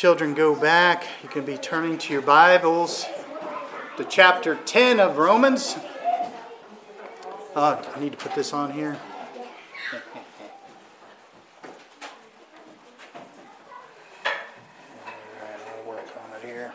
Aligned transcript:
children 0.00 0.32
go 0.32 0.56
back, 0.56 1.04
you 1.22 1.28
can 1.28 1.44
be 1.44 1.58
turning 1.58 1.98
to 1.98 2.10
your 2.10 2.22
Bibles 2.22 3.04
to 3.98 4.04
chapter 4.04 4.54
10 4.64 4.98
of 4.98 5.18
Romans. 5.18 5.76
Uh, 7.54 7.84
I 7.94 8.00
need 8.00 8.12
to 8.12 8.16
put 8.16 8.34
this 8.34 8.54
on 8.54 8.72
here. 8.72 8.96
I'll 15.44 15.86
work 15.86 16.08
on 16.16 16.40
it 16.40 16.46
here. 16.46 16.72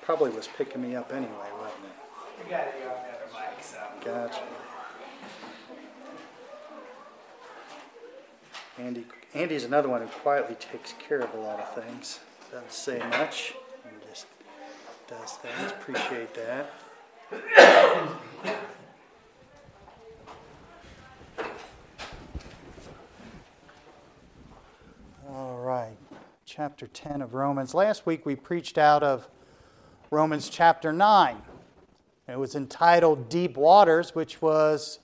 Probably 0.00 0.30
was 0.30 0.48
picking 0.56 0.80
me 0.80 0.96
up 0.96 1.12
anyway, 1.12 1.32
wasn't 1.60 1.84
it? 1.84 2.42
We 2.42 2.50
got 2.50 2.64
you 2.80 2.86
on 2.86 2.96
the 3.02 3.10
other 3.12 3.28
mic, 3.34 3.62
so. 3.62 3.76
Gotcha. 4.02 4.55
Andy, 8.78 9.06
Andy's 9.32 9.64
another 9.64 9.88
one 9.88 10.02
who 10.02 10.08
quietly 10.08 10.54
takes 10.56 10.92
care 10.98 11.20
of 11.20 11.32
a 11.32 11.38
lot 11.38 11.58
of 11.58 11.74
things. 11.74 12.20
Doesn't 12.52 12.72
say 12.72 12.98
much, 13.10 13.54
and 13.84 13.94
just 14.08 14.26
does 15.08 15.32
things. 15.32 15.72
Appreciate 15.72 16.34
that. 16.34 16.70
All 25.28 25.58
right, 25.58 25.96
chapter 26.44 26.86
10 26.86 27.22
of 27.22 27.32
Romans. 27.32 27.72
Last 27.72 28.04
week 28.04 28.26
we 28.26 28.36
preached 28.36 28.76
out 28.76 29.02
of 29.02 29.26
Romans 30.10 30.50
chapter 30.50 30.92
9. 30.92 31.40
It 32.28 32.38
was 32.38 32.54
entitled 32.54 33.30
Deep 33.30 33.56
Waters, 33.56 34.14
which 34.14 34.42
was 34.42 34.98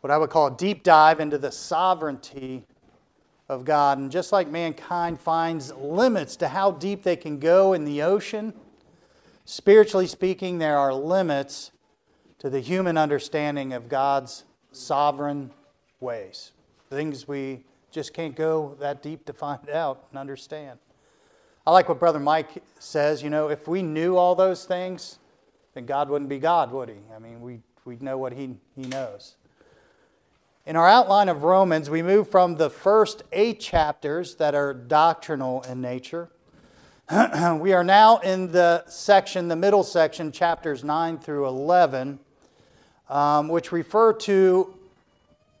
what 0.00 0.10
I 0.10 0.18
would 0.18 0.30
call 0.30 0.48
a 0.48 0.56
deep 0.56 0.82
dive 0.82 1.20
into 1.20 1.38
the 1.38 1.50
sovereignty 1.50 2.64
of 3.48 3.64
God. 3.64 3.98
And 3.98 4.10
just 4.10 4.32
like 4.32 4.48
mankind 4.48 5.20
finds 5.20 5.72
limits 5.74 6.36
to 6.36 6.48
how 6.48 6.72
deep 6.72 7.02
they 7.02 7.16
can 7.16 7.38
go 7.38 7.72
in 7.72 7.84
the 7.84 8.02
ocean, 8.02 8.52
spiritually 9.44 10.06
speaking, 10.06 10.58
there 10.58 10.78
are 10.78 10.92
limits 10.92 11.70
to 12.38 12.50
the 12.50 12.60
human 12.60 12.98
understanding 12.98 13.72
of 13.72 13.88
God's 13.88 14.44
sovereign 14.72 15.50
ways. 16.00 16.52
Things 16.90 17.26
we 17.26 17.64
just 17.90 18.12
can't 18.12 18.36
go 18.36 18.76
that 18.80 19.02
deep 19.02 19.24
to 19.26 19.32
find 19.32 19.70
out 19.72 20.06
and 20.10 20.18
understand. 20.18 20.78
I 21.66 21.72
like 21.72 21.88
what 21.88 21.98
Brother 21.98 22.20
Mike 22.20 22.62
says. 22.78 23.22
You 23.22 23.30
know, 23.30 23.48
if 23.48 23.66
we 23.66 23.82
knew 23.82 24.16
all 24.16 24.34
those 24.34 24.64
things, 24.64 25.18
then 25.74 25.84
God 25.84 26.08
wouldn't 26.08 26.28
be 26.28 26.38
God, 26.38 26.70
would 26.70 26.88
he? 26.88 26.96
I 27.14 27.18
mean, 27.18 27.40
we, 27.40 27.60
we'd 27.84 28.02
know 28.02 28.18
what 28.18 28.32
he, 28.32 28.54
he 28.76 28.82
knows. 28.82 29.36
In 30.66 30.74
our 30.74 30.88
outline 30.88 31.28
of 31.28 31.44
Romans, 31.44 31.88
we 31.88 32.02
move 32.02 32.28
from 32.28 32.56
the 32.56 32.68
first 32.68 33.22
eight 33.30 33.60
chapters 33.60 34.34
that 34.34 34.56
are 34.56 34.74
doctrinal 34.74 35.62
in 35.62 35.80
nature. 35.80 36.28
we 37.60 37.72
are 37.72 37.84
now 37.84 38.18
in 38.18 38.50
the 38.50 38.84
section, 38.88 39.46
the 39.46 39.54
middle 39.54 39.84
section, 39.84 40.32
chapters 40.32 40.82
9 40.82 41.18
through 41.18 41.46
11, 41.46 42.18
um, 43.08 43.46
which 43.46 43.70
refer 43.70 44.12
to 44.12 44.76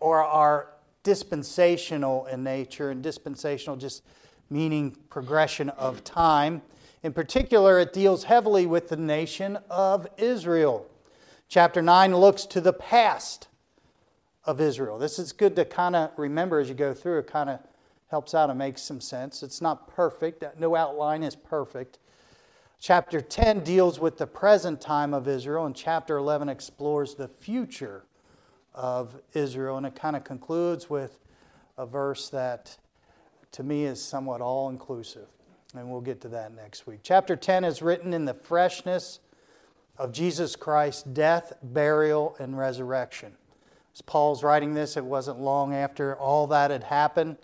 or 0.00 0.24
are 0.24 0.72
dispensational 1.04 2.26
in 2.26 2.42
nature, 2.42 2.90
and 2.90 3.00
dispensational 3.00 3.76
just 3.76 4.02
meaning 4.50 4.90
progression 5.08 5.68
of 5.68 6.02
time. 6.02 6.60
In 7.04 7.12
particular, 7.12 7.78
it 7.78 7.92
deals 7.92 8.24
heavily 8.24 8.66
with 8.66 8.88
the 8.88 8.96
nation 8.96 9.56
of 9.70 10.08
Israel. 10.16 10.84
Chapter 11.48 11.80
9 11.80 12.16
looks 12.16 12.44
to 12.46 12.60
the 12.60 12.72
past 12.72 13.46
of 14.46 14.60
Israel. 14.60 14.98
This 14.98 15.18
is 15.18 15.32
good 15.32 15.56
to 15.56 15.64
kind 15.64 15.96
of 15.96 16.10
remember 16.16 16.60
as 16.60 16.68
you 16.68 16.74
go 16.74 16.94
through. 16.94 17.18
It 17.18 17.26
kind 17.26 17.50
of 17.50 17.60
helps 18.10 18.34
out 18.34 18.48
and 18.48 18.58
makes 18.58 18.82
some 18.82 19.00
sense. 19.00 19.42
It's 19.42 19.60
not 19.60 19.88
perfect, 19.88 20.44
no 20.58 20.76
outline 20.76 21.22
is 21.22 21.34
perfect. 21.34 21.98
Chapter 22.78 23.20
10 23.20 23.64
deals 23.64 23.98
with 23.98 24.18
the 24.18 24.26
present 24.26 24.80
time 24.80 25.14
of 25.14 25.26
Israel, 25.26 25.66
and 25.66 25.74
chapter 25.74 26.18
11 26.18 26.48
explores 26.48 27.14
the 27.14 27.26
future 27.26 28.04
of 28.74 29.20
Israel. 29.32 29.78
And 29.78 29.86
it 29.86 29.94
kind 29.94 30.14
of 30.14 30.24
concludes 30.24 30.88
with 30.88 31.18
a 31.78 31.86
verse 31.86 32.28
that 32.28 32.76
to 33.52 33.62
me 33.62 33.84
is 33.84 34.02
somewhat 34.02 34.42
all 34.42 34.68
inclusive. 34.68 35.26
And 35.74 35.90
we'll 35.90 36.02
get 36.02 36.20
to 36.20 36.28
that 36.28 36.54
next 36.54 36.86
week. 36.86 37.00
Chapter 37.02 37.34
10 37.34 37.64
is 37.64 37.82
written 37.82 38.12
in 38.12 38.26
the 38.26 38.34
freshness 38.34 39.20
of 39.98 40.12
Jesus 40.12 40.54
Christ's 40.54 41.02
death, 41.02 41.54
burial, 41.62 42.36
and 42.38 42.56
resurrection. 42.56 43.32
As 43.96 44.02
Paul's 44.02 44.42
writing 44.42 44.74
this, 44.74 44.98
it 44.98 45.04
wasn't 45.06 45.40
long 45.40 45.72
after 45.72 46.14
all 46.16 46.46
that 46.48 46.70
had 46.70 46.84
happened, 46.84 47.38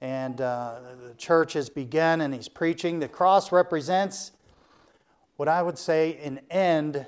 and 0.00 0.40
uh, 0.40 0.80
the 1.06 1.14
church 1.14 1.52
has 1.52 1.70
begun, 1.70 2.22
and 2.22 2.34
he's 2.34 2.48
preaching. 2.48 2.98
The 2.98 3.06
cross 3.06 3.52
represents 3.52 4.32
what 5.36 5.46
I 5.46 5.62
would 5.62 5.78
say 5.78 6.18
an 6.24 6.40
end 6.50 7.06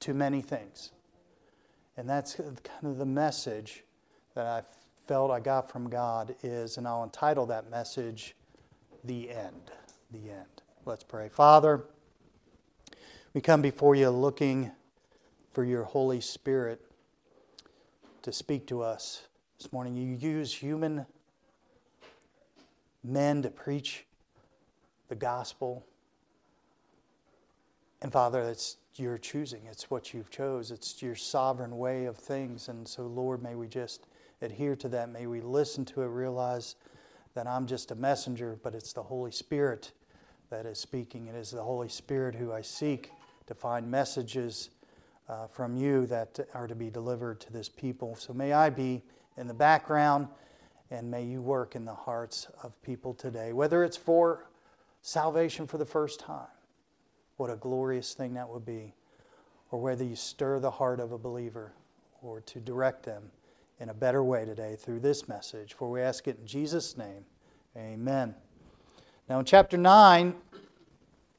to 0.00 0.14
many 0.14 0.40
things. 0.40 0.92
And 1.98 2.08
that's 2.08 2.36
kind 2.36 2.84
of 2.84 2.96
the 2.96 3.04
message 3.04 3.84
that 4.34 4.46
I 4.46 4.62
felt 5.06 5.30
I 5.30 5.38
got 5.38 5.70
from 5.70 5.90
God 5.90 6.34
is, 6.42 6.78
and 6.78 6.88
I'll 6.88 7.04
entitle 7.04 7.44
that 7.44 7.68
message, 7.68 8.34
The 9.04 9.32
End. 9.32 9.70
The 10.12 10.30
End. 10.30 10.62
Let's 10.86 11.04
pray. 11.04 11.28
Father, 11.28 11.84
we 13.34 13.42
come 13.42 13.60
before 13.60 13.94
you 13.94 14.08
looking 14.08 14.72
for 15.52 15.62
your 15.62 15.84
Holy 15.84 16.22
Spirit 16.22 16.80
to 18.24 18.32
speak 18.32 18.66
to 18.66 18.82
us 18.82 19.28
this 19.58 19.70
morning. 19.70 19.94
You 19.94 20.16
use 20.16 20.50
human 20.54 21.04
men 23.02 23.42
to 23.42 23.50
preach 23.50 24.06
the 25.08 25.14
gospel. 25.14 25.84
And 28.00 28.10
Father, 28.10 28.40
it's 28.40 28.78
your 28.94 29.18
choosing. 29.18 29.66
It's 29.70 29.90
what 29.90 30.14
you've 30.14 30.30
chose. 30.30 30.70
It's 30.70 31.02
your 31.02 31.14
sovereign 31.14 31.76
way 31.76 32.06
of 32.06 32.16
things. 32.16 32.68
And 32.68 32.88
so, 32.88 33.02
Lord, 33.02 33.42
may 33.42 33.56
we 33.56 33.68
just 33.68 34.06
adhere 34.40 34.74
to 34.76 34.88
that. 34.88 35.10
May 35.10 35.26
we 35.26 35.42
listen 35.42 35.84
to 35.86 36.00
it, 36.00 36.06
realize 36.06 36.76
that 37.34 37.46
I'm 37.46 37.66
just 37.66 37.90
a 37.90 37.94
messenger, 37.94 38.58
but 38.62 38.74
it's 38.74 38.94
the 38.94 39.02
Holy 39.02 39.32
Spirit 39.32 39.92
that 40.48 40.64
is 40.64 40.78
speaking. 40.78 41.26
It 41.26 41.34
is 41.34 41.50
the 41.50 41.62
Holy 41.62 41.90
Spirit 41.90 42.34
who 42.34 42.54
I 42.54 42.62
seek 42.62 43.10
to 43.48 43.54
find 43.54 43.90
messages 43.90 44.70
uh, 45.28 45.46
from 45.46 45.76
you 45.76 46.06
that 46.06 46.38
are 46.54 46.66
to 46.66 46.74
be 46.74 46.90
delivered 46.90 47.40
to 47.40 47.52
this 47.52 47.68
people. 47.68 48.14
So 48.14 48.32
may 48.32 48.52
I 48.52 48.70
be 48.70 49.02
in 49.36 49.46
the 49.46 49.54
background 49.54 50.28
and 50.90 51.10
may 51.10 51.24
you 51.24 51.40
work 51.40 51.74
in 51.74 51.84
the 51.84 51.94
hearts 51.94 52.48
of 52.62 52.80
people 52.82 53.14
today, 53.14 53.52
whether 53.52 53.82
it's 53.84 53.96
for 53.96 54.46
salvation 55.02 55.66
for 55.66 55.78
the 55.78 55.84
first 55.84 56.20
time, 56.20 56.46
what 57.36 57.50
a 57.50 57.56
glorious 57.56 58.14
thing 58.14 58.34
that 58.34 58.48
would 58.48 58.64
be, 58.64 58.94
or 59.70 59.80
whether 59.80 60.04
you 60.04 60.14
stir 60.14 60.60
the 60.60 60.70
heart 60.70 61.00
of 61.00 61.12
a 61.12 61.18
believer 61.18 61.72
or 62.22 62.40
to 62.42 62.60
direct 62.60 63.04
them 63.04 63.22
in 63.80 63.88
a 63.88 63.94
better 63.94 64.22
way 64.22 64.44
today 64.44 64.76
through 64.78 65.00
this 65.00 65.28
message. 65.28 65.74
For 65.74 65.90
we 65.90 66.00
ask 66.00 66.28
it 66.28 66.38
in 66.40 66.46
Jesus' 66.46 66.96
name. 66.96 67.24
Amen. 67.76 68.34
Now, 69.28 69.40
in 69.40 69.44
chapter 69.44 69.76
9, 69.76 70.34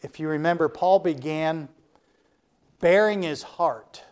if 0.01 0.19
you 0.19 0.27
remember, 0.27 0.67
Paul 0.67 0.99
began 0.99 1.69
bearing 2.79 3.23
his 3.23 3.43
heart 3.43 4.03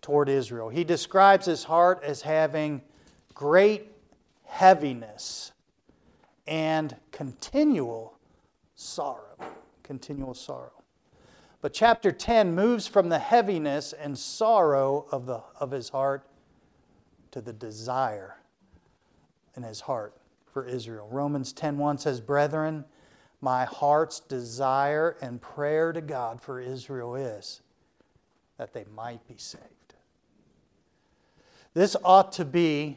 toward 0.00 0.28
Israel. 0.28 0.68
He 0.68 0.84
describes 0.84 1.46
his 1.46 1.64
heart 1.64 2.02
as 2.02 2.22
having 2.22 2.82
great 3.34 3.92
heaviness 4.44 5.52
and 6.46 6.96
continual 7.10 8.18
sorrow. 8.74 9.36
Continual 9.82 10.34
sorrow. 10.34 10.72
But 11.60 11.72
chapter 11.72 12.10
10 12.10 12.54
moves 12.54 12.88
from 12.88 13.08
the 13.08 13.20
heaviness 13.20 13.92
and 13.92 14.18
sorrow 14.18 15.06
of, 15.12 15.26
the, 15.26 15.42
of 15.60 15.70
his 15.70 15.90
heart 15.90 16.26
to 17.30 17.40
the 17.40 17.52
desire 17.52 18.36
in 19.56 19.62
his 19.62 19.80
heart 19.80 20.16
for 20.52 20.66
Israel. 20.66 21.08
Romans 21.10 21.52
10:1 21.52 21.98
says, 21.98 22.20
"Brethren, 22.20 22.84
my 23.42 23.64
heart's 23.64 24.20
desire 24.20 25.16
and 25.20 25.42
prayer 25.42 25.92
to 25.92 26.00
God 26.00 26.40
for 26.40 26.60
Israel 26.60 27.16
is 27.16 27.60
that 28.56 28.72
they 28.72 28.84
might 28.94 29.26
be 29.26 29.34
saved. 29.36 29.64
This 31.74 31.96
ought 32.04 32.32
to 32.32 32.44
be, 32.44 32.96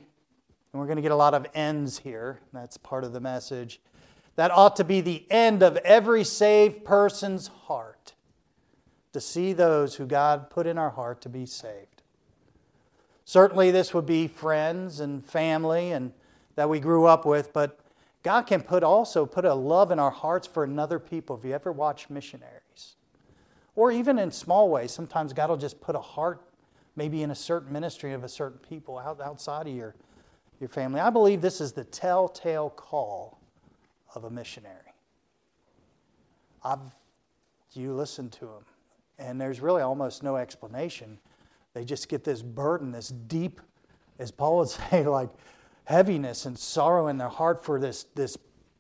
and 0.71 0.79
we're 0.79 0.85
going 0.85 0.97
to 0.97 1.01
get 1.01 1.11
a 1.11 1.15
lot 1.15 1.33
of 1.33 1.47
ends 1.55 1.97
here, 1.97 2.39
that's 2.53 2.77
part 2.77 3.03
of 3.03 3.11
the 3.11 3.19
message. 3.19 3.81
That 4.35 4.51
ought 4.51 4.75
to 4.75 4.83
be 4.83 5.01
the 5.01 5.25
end 5.31 5.63
of 5.63 5.77
every 5.77 6.23
saved 6.23 6.85
person's 6.85 7.47
heart 7.47 8.13
to 9.13 9.21
see 9.21 9.53
those 9.53 9.95
who 9.95 10.05
God 10.05 10.49
put 10.49 10.67
in 10.67 10.77
our 10.77 10.89
heart 10.91 11.21
to 11.21 11.29
be 11.29 11.45
saved. 11.45 12.03
Certainly, 13.23 13.71
this 13.71 13.93
would 13.93 14.05
be 14.05 14.27
friends 14.27 14.99
and 14.99 15.25
family 15.25 15.91
and 15.91 16.11
that 16.55 16.69
we 16.69 16.79
grew 16.79 17.05
up 17.05 17.25
with, 17.25 17.51
but 17.51 17.79
God 18.25 18.47
can 18.47 18.63
put 18.63 18.81
also 18.81 19.27
put 19.27 19.45
a 19.45 19.53
love 19.53 19.91
in 19.91 19.99
our 19.99 20.09
hearts 20.09 20.47
for 20.47 20.63
another 20.63 20.97
people. 20.97 21.37
If 21.37 21.45
you 21.45 21.53
ever 21.53 21.71
watch 21.71 22.09
missionaries, 22.09 22.95
or 23.75 23.91
even 23.91 24.17
in 24.17 24.31
small 24.31 24.67
ways, 24.67 24.91
sometimes 24.91 25.31
God 25.31 25.51
will 25.51 25.57
just 25.57 25.79
put 25.79 25.95
a 25.95 25.99
heart, 25.99 26.41
maybe 26.95 27.21
in 27.21 27.29
a 27.29 27.35
certain 27.35 27.71
ministry 27.71 28.13
of 28.13 28.23
a 28.23 28.27
certain 28.27 28.57
people 28.67 28.97
out, 28.97 29.21
outside 29.21 29.67
of 29.67 29.75
your, 29.75 29.93
your 30.59 30.69
family. 30.69 30.99
I 31.01 31.11
believe 31.11 31.39
this 31.39 31.61
is 31.61 31.73
the 31.73 31.83
telltale 31.83 32.71
call 32.71 33.37
of 34.15 34.23
a 34.23 34.31
missionary. 34.31 34.95
I've, 36.63 36.79
you 37.73 37.93
listen 37.93 38.31
to 38.31 38.45
them, 38.45 38.65
and 39.19 39.39
there's 39.39 39.59
really 39.59 39.83
almost 39.83 40.23
no 40.23 40.37
explanation. 40.37 41.19
They 41.75 41.85
just 41.85 42.09
get 42.09 42.23
this 42.23 42.41
burden, 42.41 42.91
this 42.91 43.09
deep, 43.09 43.61
as 44.17 44.31
Paul 44.31 44.57
would 44.57 44.69
say, 44.89 45.05
like 45.05 45.29
heaviness 45.85 46.45
and 46.45 46.57
sorrow 46.57 47.07
in 47.07 47.17
their 47.17 47.29
heart 47.29 47.63
for 47.63 47.79
this, 47.79 48.05
this 48.15 48.37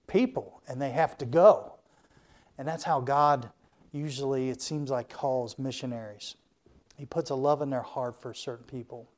people, 0.07 0.61
and 0.67 0.81
they 0.81 0.91
have 0.91 1.17
to 1.19 1.25
go. 1.25 1.75
And 2.57 2.67
that's 2.67 2.83
how 2.83 2.99
God 2.99 3.49
usually, 3.91 4.49
it 4.49 4.61
seems 4.61 4.89
like, 4.89 5.09
calls 5.09 5.57
missionaries. 5.57 6.35
He 6.97 7.05
puts 7.05 7.29
a 7.29 7.35
love 7.35 7.61
in 7.61 7.69
their 7.69 7.81
heart 7.81 8.21
for 8.21 8.33
certain 8.33 8.65
people. 8.65 9.09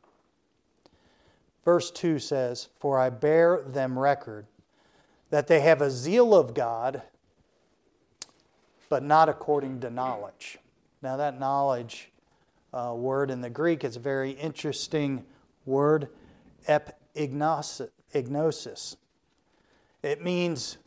Verse 1.63 1.91
2 1.91 2.19
says, 2.19 2.69
For 2.79 2.97
I 2.99 3.09
bear 3.09 3.61
them 3.61 3.97
record 3.97 4.47
that 5.29 5.47
they 5.47 5.59
have 5.59 5.81
a 5.81 5.91
zeal 5.91 6.33
of 6.33 6.53
God, 6.53 7.01
but 8.89 9.03
not 9.03 9.29
according 9.29 9.81
to 9.81 9.89
knowledge. 9.89 10.57
Now, 11.01 11.17
that 11.17 11.39
knowledge 11.39 12.11
uh, 12.73 12.93
word 12.95 13.29
in 13.29 13.41
the 13.41 13.49
Greek 13.49 13.83
is 13.83 13.97
a 13.97 13.99
very 13.99 14.31
interesting 14.31 15.25
word, 15.65 16.07
epignosis. 17.17 18.95
It 20.03 20.23
means 20.23 20.77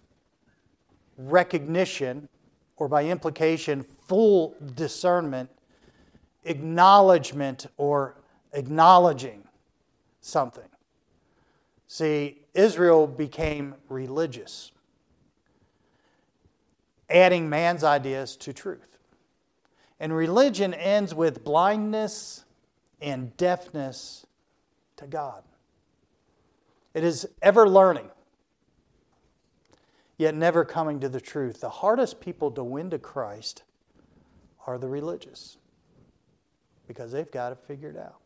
recognition, 1.17 2.29
or 2.77 2.89
by 2.89 3.05
implication, 3.05 3.83
full 3.83 4.55
discernment, 4.75 5.51
acknowledgement, 6.45 7.67
or 7.77 8.17
acknowledging 8.53 9.43
something. 10.21 10.69
See, 11.89 12.43
Israel 12.55 13.07
became 13.07 13.75
religious, 13.89 14.73
adding 17.09 17.49
man's 17.49 17.85
ideas 17.85 18.37
to 18.37 18.53
truth. 18.53 18.99
And 19.99 20.15
religion 20.15 20.73
ends 20.73 21.15
with 21.15 21.45
blindness 21.45 22.45
and 23.03 23.37
deafness 23.37 24.25
to 24.97 25.07
God. 25.07 25.43
It 26.95 27.05
is 27.05 27.29
ever 27.41 27.69
learning, 27.69 28.11
yet 30.19 30.35
never 30.35 30.65
coming 30.65 31.01
to 31.01 31.09
the 31.09 31.21
truth. 31.21 31.61
The 31.61 31.71
hardest 31.71 32.21
people 32.21 32.51
to 32.53 32.65
win 32.65 32.91
to 32.91 32.99
Christ 32.99 33.63
are 34.67 34.77
the 34.77 34.89
religious 34.89 35.59
because 36.89 37.13
they've 37.13 37.31
got 37.31 37.53
it 37.53 37.59
figured 37.67 37.97
out. 37.97 38.21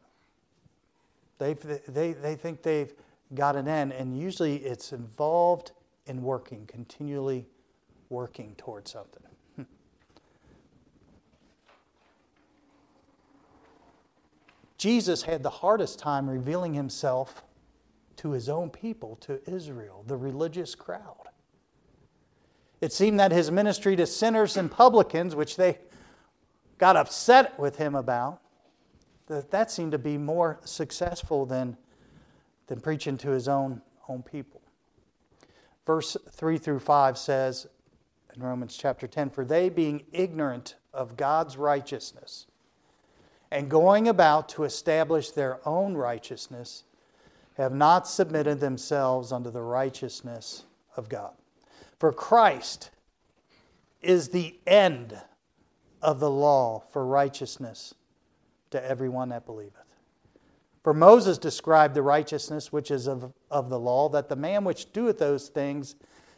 they 1.38 1.52
they, 1.52 2.14
they 2.14 2.34
think 2.34 2.62
they've 2.62 2.94
got 3.34 3.56
an 3.56 3.68
end, 3.68 3.92
and 3.92 4.18
usually 4.18 4.56
it's 4.56 4.92
involved 4.92 5.72
in 6.06 6.22
working, 6.22 6.66
continually 6.66 7.46
working 8.08 8.54
towards 8.56 8.90
something. 8.90 9.22
Jesus 14.78 15.22
had 15.22 15.42
the 15.42 15.50
hardest 15.50 15.98
time 15.98 16.28
revealing 16.28 16.72
himself 16.74 17.42
to 18.16 18.30
his 18.30 18.48
own 18.48 18.70
people, 18.70 19.16
to 19.16 19.40
Israel, 19.50 20.04
the 20.06 20.16
religious 20.16 20.74
crowd. 20.74 21.28
It 22.80 22.92
seemed 22.92 23.18
that 23.20 23.32
his 23.32 23.50
ministry 23.50 23.96
to 23.96 24.06
sinners 24.06 24.56
and 24.56 24.70
publicans, 24.70 25.34
which 25.34 25.56
they 25.56 25.78
got 26.78 26.96
upset 26.96 27.58
with 27.58 27.76
him 27.76 27.94
about, 27.94 28.40
that, 29.26 29.50
that 29.50 29.70
seemed 29.70 29.92
to 29.92 29.98
be 29.98 30.18
more 30.18 30.60
successful 30.64 31.46
than 31.46 31.76
than 32.66 32.80
preaching 32.80 33.16
to 33.18 33.30
his 33.30 33.48
own, 33.48 33.80
own 34.08 34.22
people. 34.22 34.60
Verse 35.86 36.16
3 36.30 36.58
through 36.58 36.80
5 36.80 37.18
says 37.18 37.66
in 38.34 38.42
Romans 38.42 38.76
chapter 38.76 39.06
10 39.06 39.30
For 39.30 39.44
they, 39.44 39.68
being 39.68 40.04
ignorant 40.12 40.76
of 40.92 41.16
God's 41.16 41.56
righteousness, 41.56 42.46
and 43.50 43.70
going 43.70 44.08
about 44.08 44.48
to 44.50 44.64
establish 44.64 45.30
their 45.30 45.66
own 45.68 45.94
righteousness, 45.94 46.84
have 47.54 47.72
not 47.72 48.08
submitted 48.08 48.60
themselves 48.60 49.32
unto 49.32 49.50
the 49.50 49.62
righteousness 49.62 50.64
of 50.96 51.08
God. 51.08 51.32
For 51.98 52.12
Christ 52.12 52.90
is 54.02 54.28
the 54.28 54.58
end 54.66 55.16
of 56.02 56.20
the 56.20 56.30
law 56.30 56.84
for 56.92 57.06
righteousness 57.06 57.94
to 58.70 58.84
everyone 58.84 59.30
that 59.30 59.46
believeth. 59.46 59.84
For 60.82 60.92
Moses 60.92 61.38
described 61.38 61.94
the 61.94 62.02
righteousness 62.02 62.70
which 62.70 62.90
is 62.90 63.06
of, 63.06 63.32
of 63.50 63.70
the 63.70 63.78
law, 63.78 64.10
that 64.10 64.28
the 64.28 64.36
man 64.36 64.64
which 64.64 64.92
doeth 64.92 65.18
those 65.18 65.48
things 65.48 65.94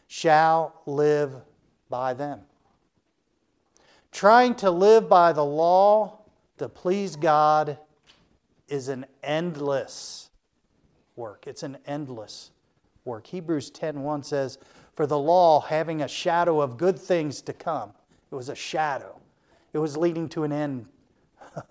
shall 0.06 0.82
live 0.86 1.34
by 1.90 2.14
them. 2.14 2.42
Trying 4.12 4.54
to 4.56 4.70
live 4.70 5.08
by 5.08 5.32
the 5.32 5.44
law 5.44 6.20
to 6.58 6.68
please 6.68 7.16
God 7.16 7.78
is 8.68 8.88
an 8.88 9.04
endless 9.22 10.25
work. 11.16 11.46
It's 11.46 11.62
an 11.62 11.78
endless 11.86 12.50
work. 13.04 13.26
Hebrews 13.26 13.70
10:1 13.70 14.22
says, 14.22 14.58
"For 14.94 15.06
the 15.06 15.18
law 15.18 15.60
having 15.60 16.02
a 16.02 16.08
shadow 16.08 16.60
of 16.60 16.76
good 16.76 16.98
things 16.98 17.40
to 17.42 17.52
come." 17.52 17.94
It 18.30 18.34
was 18.34 18.48
a 18.48 18.54
shadow. 18.54 19.20
It 19.72 19.78
was 19.78 19.96
leading 19.96 20.28
to 20.30 20.44
an 20.44 20.52
end 20.52 20.88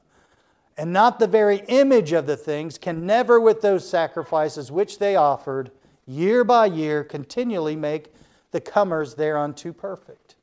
and 0.77 0.91
not 0.91 1.19
the 1.19 1.27
very 1.27 1.63
image 1.67 2.11
of 2.11 2.27
the 2.27 2.37
things, 2.37 2.77
can 2.77 3.05
never, 3.05 3.39
with 3.39 3.61
those 3.61 3.87
sacrifices 3.87 4.71
which 4.71 4.99
they 4.99 5.15
offered, 5.15 5.71
year 6.05 6.43
by 6.43 6.65
year, 6.65 7.03
continually 7.03 7.75
make 7.75 8.13
the 8.51 8.61
comers 8.61 9.15
thereunto 9.15 9.73
perfect. 9.73 10.35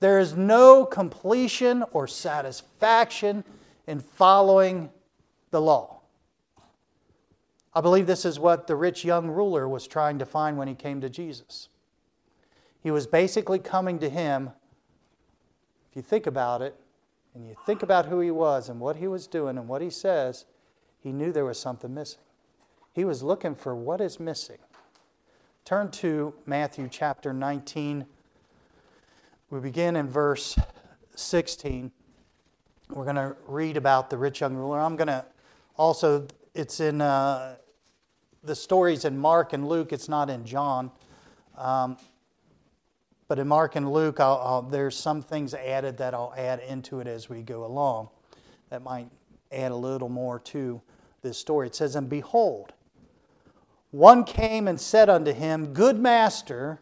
There 0.00 0.18
is 0.18 0.36
no 0.36 0.84
completion 0.84 1.84
or 1.92 2.06
satisfaction 2.06 3.44
in 3.86 4.00
following 4.00 4.90
the 5.50 5.60
law. 5.60 5.97
I 7.74 7.80
believe 7.80 8.06
this 8.06 8.24
is 8.24 8.38
what 8.40 8.66
the 8.66 8.76
rich 8.76 9.04
young 9.04 9.28
ruler 9.28 9.68
was 9.68 9.86
trying 9.86 10.18
to 10.18 10.26
find 10.26 10.56
when 10.56 10.68
he 10.68 10.74
came 10.74 11.00
to 11.00 11.10
Jesus. 11.10 11.68
He 12.82 12.90
was 12.90 13.06
basically 13.06 13.58
coming 13.58 13.98
to 13.98 14.08
him, 14.08 14.50
if 15.90 15.96
you 15.96 16.02
think 16.02 16.26
about 16.26 16.62
it, 16.62 16.74
and 17.34 17.46
you 17.46 17.56
think 17.66 17.82
about 17.82 18.06
who 18.06 18.20
he 18.20 18.30
was 18.30 18.68
and 18.68 18.80
what 18.80 18.96
he 18.96 19.06
was 19.06 19.26
doing 19.26 19.58
and 19.58 19.68
what 19.68 19.82
he 19.82 19.90
says, 19.90 20.44
he 21.00 21.12
knew 21.12 21.32
there 21.32 21.44
was 21.44 21.58
something 21.58 21.92
missing. 21.92 22.20
He 22.92 23.04
was 23.04 23.22
looking 23.22 23.54
for 23.54 23.76
what 23.76 24.00
is 24.00 24.18
missing. 24.18 24.58
Turn 25.64 25.90
to 25.92 26.34
Matthew 26.46 26.88
chapter 26.90 27.32
19. 27.32 28.06
We 29.50 29.60
begin 29.60 29.96
in 29.96 30.08
verse 30.08 30.58
16. 31.14 31.92
We're 32.90 33.04
going 33.04 33.16
to 33.16 33.36
read 33.46 33.76
about 33.76 34.08
the 34.08 34.16
rich 34.16 34.40
young 34.40 34.54
ruler. 34.54 34.80
I'm 34.80 34.96
going 34.96 35.08
to 35.08 35.24
also, 35.76 36.26
it's 36.54 36.80
in 36.80 37.00
uh, 37.00 37.56
the 38.42 38.54
stories 38.54 39.04
in 39.04 39.18
Mark 39.18 39.52
and 39.52 39.68
Luke, 39.68 39.92
it's 39.92 40.08
not 40.08 40.30
in 40.30 40.44
John. 40.44 40.90
Um, 41.56 41.96
but 43.28 43.38
in 43.38 43.46
Mark 43.46 43.76
and 43.76 43.92
Luke, 43.92 44.20
I'll, 44.20 44.40
I'll, 44.42 44.62
there's 44.62 44.96
some 44.96 45.20
things 45.20 45.52
added 45.52 45.98
that 45.98 46.14
I'll 46.14 46.34
add 46.36 46.60
into 46.60 47.00
it 47.00 47.06
as 47.06 47.28
we 47.28 47.42
go 47.42 47.64
along 47.64 48.08
that 48.70 48.82
might 48.82 49.08
add 49.52 49.70
a 49.70 49.76
little 49.76 50.08
more 50.08 50.38
to 50.40 50.80
this 51.22 51.38
story. 51.38 51.66
It 51.66 51.74
says, 51.74 51.94
And 51.94 52.08
behold, 52.08 52.72
one 53.90 54.24
came 54.24 54.66
and 54.66 54.80
said 54.80 55.10
unto 55.10 55.32
him, 55.32 55.74
Good 55.74 55.98
master, 55.98 56.80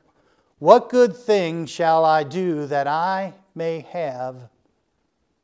what 0.58 0.88
good 0.88 1.16
thing 1.16 1.66
shall 1.66 2.04
I 2.04 2.22
do 2.22 2.66
that 2.66 2.86
I 2.86 3.34
may 3.54 3.80
have 3.90 4.48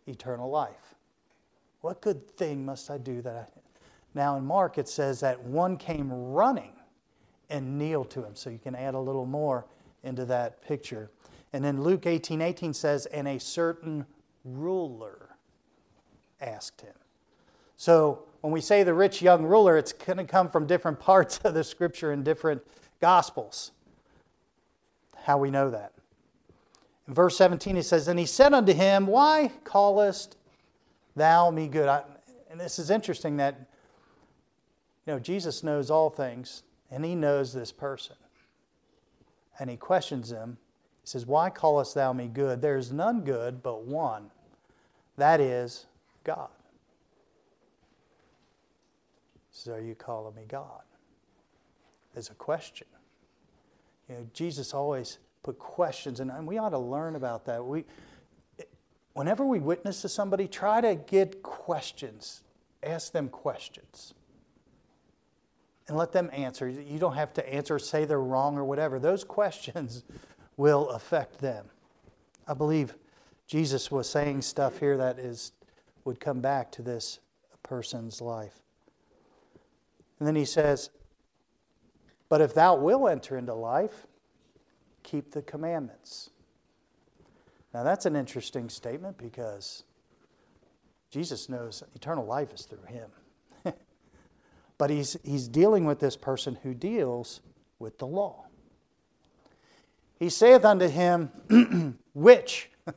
eternal 0.06 0.50
life? 0.50 0.94
What 1.80 2.00
good 2.00 2.30
thing 2.36 2.64
must 2.64 2.90
I 2.90 2.98
do 2.98 3.22
that 3.22 3.52
I. 3.56 3.61
Now 4.14 4.36
in 4.36 4.44
Mark, 4.44 4.78
it 4.78 4.88
says 4.88 5.20
that 5.20 5.42
one 5.42 5.76
came 5.76 6.12
running 6.12 6.72
and 7.48 7.78
kneeled 7.78 8.10
to 8.10 8.24
him. 8.24 8.34
So 8.34 8.50
you 8.50 8.58
can 8.58 8.74
add 8.74 8.94
a 8.94 8.98
little 8.98 9.26
more 9.26 9.66
into 10.02 10.24
that 10.26 10.62
picture. 10.62 11.10
And 11.52 11.64
then 11.64 11.82
Luke 11.82 12.06
18 12.06 12.40
18 12.40 12.74
says, 12.74 13.06
And 13.06 13.28
a 13.28 13.38
certain 13.38 14.06
ruler 14.44 15.36
asked 16.40 16.80
him. 16.80 16.94
So 17.76 18.24
when 18.40 18.52
we 18.52 18.60
say 18.60 18.82
the 18.82 18.94
rich 18.94 19.22
young 19.22 19.44
ruler, 19.44 19.76
it's 19.76 19.92
going 19.92 20.18
to 20.18 20.24
come 20.24 20.48
from 20.48 20.66
different 20.66 20.98
parts 21.00 21.38
of 21.38 21.54
the 21.54 21.64
scripture 21.64 22.12
and 22.12 22.24
different 22.24 22.62
gospels. 23.00 23.72
How 25.24 25.38
we 25.38 25.50
know 25.50 25.70
that. 25.70 25.92
In 27.06 27.14
verse 27.14 27.36
17, 27.36 27.76
he 27.76 27.82
says, 27.82 28.08
And 28.08 28.18
he 28.18 28.26
said 28.26 28.52
unto 28.52 28.72
him, 28.72 29.06
Why 29.06 29.52
callest 29.64 30.36
thou 31.14 31.50
me 31.50 31.68
good? 31.68 31.88
I, 31.88 32.02
and 32.50 32.60
this 32.60 32.78
is 32.78 32.90
interesting 32.90 33.36
that 33.38 33.68
you 35.06 35.12
know 35.12 35.18
Jesus 35.18 35.62
knows 35.62 35.90
all 35.90 36.10
things, 36.10 36.62
and 36.90 37.04
he 37.04 37.14
knows 37.14 37.52
this 37.52 37.72
person 37.72 38.16
and 39.58 39.70
he 39.70 39.76
questions 39.76 40.30
him. 40.30 40.56
He 41.02 41.06
says, 41.06 41.26
Why 41.26 41.50
callest 41.50 41.94
thou 41.94 42.12
me 42.12 42.28
good? 42.28 42.60
There 42.60 42.76
is 42.76 42.92
none 42.92 43.22
good 43.22 43.62
but 43.62 43.84
one, 43.84 44.30
that 45.16 45.40
is 45.40 45.86
God. 46.24 46.48
He 49.50 49.58
says, 49.58 49.74
Are 49.74 49.80
you 49.80 49.94
calling 49.94 50.34
me 50.34 50.42
God? 50.48 50.82
is 52.14 52.28
a 52.28 52.34
question. 52.34 52.86
You 54.08 54.16
know, 54.16 54.26
Jesus 54.34 54.74
always 54.74 55.18
put 55.42 55.58
questions, 55.58 56.20
and 56.20 56.46
we 56.46 56.58
ought 56.58 56.70
to 56.70 56.78
learn 56.78 57.16
about 57.16 57.46
that. 57.46 57.64
We, 57.64 57.84
whenever 59.14 59.46
we 59.46 59.60
witness 59.60 60.02
to 60.02 60.08
somebody, 60.08 60.46
try 60.46 60.82
to 60.82 60.94
get 60.94 61.42
questions. 61.42 62.42
Ask 62.82 63.12
them 63.12 63.28
questions. 63.28 64.12
And 65.88 65.96
let 65.96 66.12
them 66.12 66.30
answer. 66.32 66.68
You 66.68 66.98
don't 66.98 67.14
have 67.14 67.32
to 67.34 67.52
answer, 67.52 67.78
say 67.78 68.04
they're 68.04 68.20
wrong 68.20 68.56
or 68.56 68.64
whatever. 68.64 68.98
Those 68.98 69.24
questions 69.24 70.04
will 70.56 70.90
affect 70.90 71.38
them. 71.38 71.66
I 72.46 72.54
believe 72.54 72.94
Jesus 73.46 73.90
was 73.90 74.08
saying 74.08 74.42
stuff 74.42 74.78
here 74.78 74.96
that 74.96 75.18
is 75.18 75.52
would 76.04 76.20
come 76.20 76.40
back 76.40 76.72
to 76.72 76.82
this 76.82 77.20
person's 77.62 78.20
life. 78.20 78.60
And 80.18 80.26
then 80.26 80.36
he 80.36 80.44
says, 80.44 80.90
But 82.28 82.40
if 82.40 82.54
thou 82.54 82.76
will 82.76 83.08
enter 83.08 83.36
into 83.36 83.54
life, 83.54 84.06
keep 85.02 85.32
the 85.32 85.42
commandments. 85.42 86.30
Now 87.74 87.82
that's 87.82 88.06
an 88.06 88.16
interesting 88.16 88.68
statement 88.68 89.16
because 89.16 89.84
Jesus 91.10 91.48
knows 91.48 91.82
eternal 91.94 92.24
life 92.24 92.52
is 92.52 92.62
through 92.62 92.84
him. 92.86 93.10
But 94.82 94.90
he's, 94.90 95.16
he's 95.22 95.46
dealing 95.46 95.84
with 95.84 96.00
this 96.00 96.16
person 96.16 96.58
who 96.64 96.74
deals 96.74 97.40
with 97.78 97.98
the 97.98 98.06
law. 98.08 98.46
He 100.18 100.28
saith 100.28 100.64
unto 100.64 100.88
him, 100.88 101.30
Which? 102.14 102.68
and 102.86 102.96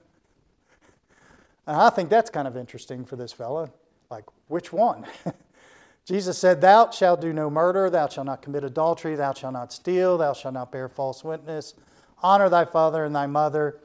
I 1.68 1.92
think 1.92 2.10
that's 2.10 2.32
kind 2.32 2.48
of 2.48 2.58
interesting 2.58 3.06
for 3.06 3.18
this 3.18 3.32
fellow. 3.32 3.72
Like, 4.10 4.24
which 4.48 4.74
one? 4.74 5.06
Jesus 6.06 6.40
said, 6.40 6.60
Thou 6.60 6.90
shalt 6.90 7.22
do 7.22 7.32
no 7.32 7.52
murder, 7.52 7.92
thou 7.92 8.08
shalt 8.08 8.26
not 8.26 8.42
commit 8.42 8.64
adultery, 8.64 9.14
thou 9.16 9.34
shalt 9.34 9.54
not 9.54 9.72
steal, 9.72 10.18
thou 10.18 10.34
shalt 10.34 10.56
not 10.56 10.72
bear 10.72 10.90
false 10.90 11.24
witness, 11.24 11.76
honor 12.24 12.50
thy 12.50 12.66
father 12.66 13.06
and 13.06 13.16
thy 13.16 13.28
mother, 13.28 13.80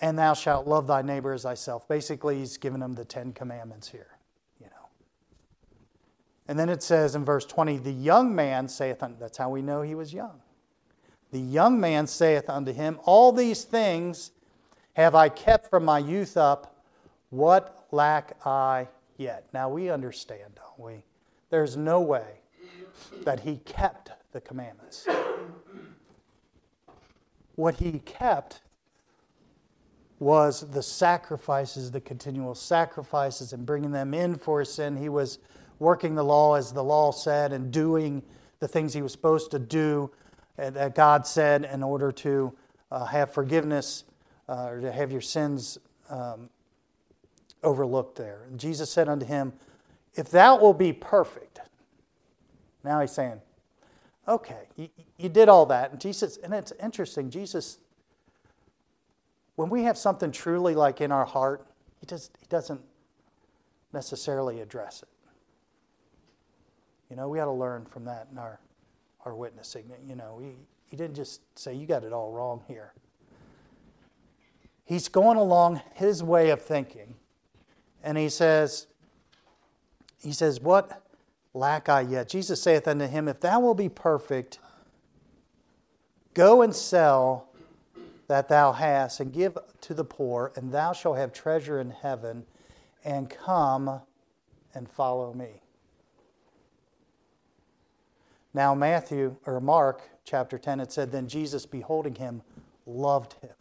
and 0.00 0.16
thou 0.16 0.32
shalt 0.32 0.68
love 0.68 0.86
thy 0.86 1.02
neighbor 1.02 1.32
as 1.32 1.42
thyself. 1.42 1.88
Basically, 1.88 2.38
he's 2.38 2.56
given 2.56 2.80
him 2.80 2.94
the 2.94 3.04
Ten 3.04 3.32
Commandments 3.32 3.88
here. 3.88 4.15
And 6.48 6.58
then 6.58 6.68
it 6.68 6.82
says 6.82 7.14
in 7.14 7.24
verse 7.24 7.44
20, 7.44 7.78
the 7.78 7.92
young 7.92 8.34
man 8.34 8.68
saith, 8.68 9.02
that's 9.18 9.38
how 9.38 9.50
we 9.50 9.62
know 9.62 9.82
he 9.82 9.94
was 9.94 10.12
young. 10.12 10.40
The 11.32 11.40
young 11.40 11.80
man 11.80 12.06
saith 12.06 12.48
unto 12.48 12.72
him, 12.72 13.00
All 13.04 13.32
these 13.32 13.64
things 13.64 14.30
have 14.94 15.14
I 15.14 15.28
kept 15.28 15.68
from 15.68 15.84
my 15.84 15.98
youth 15.98 16.36
up. 16.36 16.84
What 17.30 17.86
lack 17.90 18.36
I 18.46 18.88
yet? 19.16 19.46
Now 19.52 19.68
we 19.68 19.90
understand, 19.90 20.54
don't 20.54 20.86
we? 20.86 21.04
There's 21.50 21.76
no 21.76 22.00
way 22.00 22.40
that 23.24 23.40
he 23.40 23.56
kept 23.64 24.12
the 24.32 24.40
commandments. 24.40 25.06
What 27.56 27.74
he 27.74 27.98
kept 28.00 28.60
was 30.18 30.60
the 30.70 30.82
sacrifices, 30.82 31.90
the 31.90 32.00
continual 32.00 32.54
sacrifices, 32.54 33.52
and 33.52 33.66
bringing 33.66 33.92
them 33.92 34.14
in 34.14 34.36
for 34.36 34.64
sin. 34.64 34.96
He 34.96 35.08
was 35.08 35.38
working 35.78 36.14
the 36.14 36.24
law 36.24 36.54
as 36.54 36.72
the 36.72 36.82
law 36.82 37.10
said 37.10 37.52
and 37.52 37.72
doing 37.72 38.22
the 38.60 38.68
things 38.68 38.94
he 38.94 39.02
was 39.02 39.12
supposed 39.12 39.50
to 39.50 39.58
do 39.58 40.10
that 40.56 40.94
God 40.94 41.26
said 41.26 41.68
in 41.70 41.82
order 41.82 42.10
to 42.10 42.52
uh, 42.90 43.04
have 43.04 43.32
forgiveness 43.32 44.04
uh, 44.48 44.68
or 44.68 44.80
to 44.80 44.90
have 44.90 45.12
your 45.12 45.20
sins 45.20 45.78
um, 46.08 46.48
overlooked 47.62 48.16
there. 48.16 48.44
And 48.48 48.58
Jesus 48.58 48.90
said 48.90 49.08
unto 49.08 49.26
him, 49.26 49.52
If 50.14 50.30
thou 50.30 50.58
wilt 50.58 50.78
be 50.78 50.92
perfect, 50.92 51.60
now 52.84 53.00
he's 53.00 53.10
saying, 53.10 53.40
okay, 54.28 54.68
you, 54.76 54.88
you 55.18 55.28
did 55.28 55.48
all 55.48 55.66
that. 55.66 55.92
And 55.92 56.00
Jesus, 56.00 56.36
and 56.38 56.52
it's 56.54 56.72
interesting, 56.82 57.30
Jesus, 57.30 57.78
when 59.56 59.70
we 59.70 59.82
have 59.82 59.96
something 59.96 60.30
truly 60.30 60.74
like 60.74 61.00
in 61.00 61.12
our 61.12 61.24
heart, 61.24 61.66
he, 62.00 62.06
just, 62.06 62.36
he 62.38 62.46
doesn't 62.48 62.80
necessarily 63.92 64.60
address 64.60 65.02
it. 65.02 65.08
You 67.10 67.16
know, 67.16 67.28
we 67.28 67.38
got 67.38 67.44
to 67.44 67.52
learn 67.52 67.84
from 67.86 68.04
that 68.06 68.28
in 68.30 68.38
our 68.38 68.60
our 69.26 69.34
witnessing. 69.34 69.90
You 70.08 70.14
know, 70.14 70.38
he, 70.40 70.52
he 70.88 70.96
didn't 70.96 71.16
just 71.16 71.40
say, 71.58 71.74
You 71.74 71.86
got 71.86 72.04
it 72.04 72.12
all 72.12 72.30
wrong 72.30 72.62
here. 72.66 72.94
He's 74.84 75.08
going 75.08 75.36
along 75.36 75.82
his 75.94 76.22
way 76.22 76.50
of 76.50 76.62
thinking, 76.62 77.16
and 78.02 78.16
he 78.16 78.28
says, 78.28 78.86
He 80.22 80.32
says, 80.32 80.60
What 80.60 81.02
lack 81.52 81.88
I 81.88 82.02
yet? 82.02 82.28
Jesus 82.28 82.62
saith 82.62 82.86
unto 82.86 83.06
him, 83.06 83.28
If 83.28 83.40
thou 83.40 83.60
wilt 83.60 83.76
be 83.76 83.88
perfect, 83.88 84.60
go 86.32 86.62
and 86.62 86.74
sell 86.74 87.48
that 88.28 88.48
thou 88.48 88.72
hast, 88.72 89.20
and 89.20 89.32
give 89.32 89.56
to 89.82 89.94
the 89.94 90.04
poor, 90.04 90.52
and 90.56 90.72
thou 90.72 90.92
shalt 90.92 91.16
have 91.16 91.32
treasure 91.32 91.80
in 91.80 91.90
heaven, 91.90 92.44
and 93.04 93.30
come 93.30 94.00
and 94.74 94.88
follow 94.88 95.32
me. 95.32 95.62
Now, 98.56 98.74
Matthew 98.74 99.36
or 99.44 99.60
Mark 99.60 100.00
chapter 100.24 100.56
10, 100.56 100.80
it 100.80 100.90
said, 100.90 101.12
Then 101.12 101.28
Jesus, 101.28 101.66
beholding 101.66 102.14
him, 102.14 102.40
loved 102.86 103.34
him. 103.42 103.52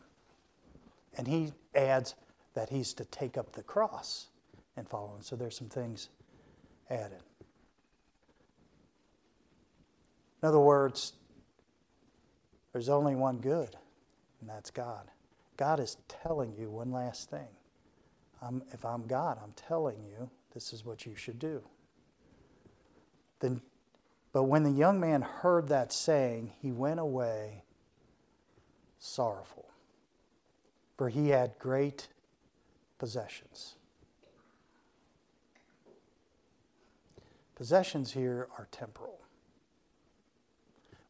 And 1.18 1.28
he 1.28 1.52
adds 1.76 2.16
that 2.54 2.70
he's 2.70 2.94
to 2.94 3.04
take 3.04 3.38
up 3.38 3.52
the 3.52 3.62
cross 3.62 4.28
and 4.78 4.88
follow 4.88 5.14
him. 5.18 5.22
So 5.22 5.36
there's 5.36 5.58
some 5.58 5.68
things 5.68 6.08
added. 6.90 7.20
In 10.42 10.48
other 10.48 10.62
words, 10.62 11.12
there's 12.72 12.88
only 12.88 13.16
one 13.16 13.40
good, 13.40 13.76
and 14.40 14.50
that's 14.50 14.72
God. 14.72 15.12
God 15.58 15.82
is 15.82 15.98
telling 16.08 16.56
you 16.58 16.70
one 16.70 16.94
last 16.94 17.30
thing. 17.30 17.50
I'm, 18.42 18.64
if 18.72 18.86
I'm 18.86 19.08
God, 19.08 19.40
I'm 19.44 19.52
telling 19.58 20.02
you 20.06 20.30
this 20.54 20.72
is 20.72 20.86
what 20.86 21.06
you 21.06 21.18
should 21.18 21.38
do. 21.38 21.62
Then 23.42 23.60
but 24.36 24.44
when 24.44 24.64
the 24.64 24.72
young 24.72 25.00
man 25.00 25.22
heard 25.22 25.70
that 25.70 25.94
saying, 25.94 26.52
he 26.62 26.70
went 26.70 27.00
away 27.00 27.64
sorrowful, 29.00 29.70
for 30.98 31.08
he 31.08 31.30
had 31.30 31.58
great 31.58 32.10
possessions. 33.00 33.76
Possessions 37.56 38.12
here 38.12 38.50
are 38.58 38.68
temporal. 38.72 39.22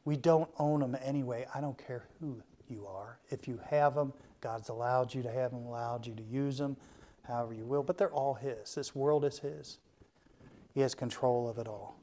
We 0.03 0.17
don't 0.17 0.51
own 0.59 0.81
them 0.81 0.95
anyway. 1.01 1.47
I 1.51 1.61
don't 1.61 1.83
care 1.83 2.05
who 2.19 2.43
you 2.69 2.85
are. 2.85 3.17
If 3.31 3.47
you 3.47 3.59
have 3.71 3.95
them, 3.95 4.13
God's 4.39 4.69
allowed 4.69 5.15
you 5.15 5.23
to 5.23 5.31
have 5.31 5.49
them, 5.49 5.65
allowed 5.65 6.05
you 6.05 6.13
to 6.13 6.21
use 6.21 6.59
them, 6.59 6.77
however 7.27 7.55
you 7.55 7.65
will, 7.65 7.81
but 7.81 7.97
they're 7.97 8.13
all 8.13 8.35
His. 8.35 8.75
This 8.75 8.93
world 8.93 9.25
is 9.25 9.39
His. 9.39 9.79
He 10.75 10.81
has 10.81 10.93
control 10.93 11.49
of 11.49 11.57
it 11.57 11.67
all. 11.67 11.97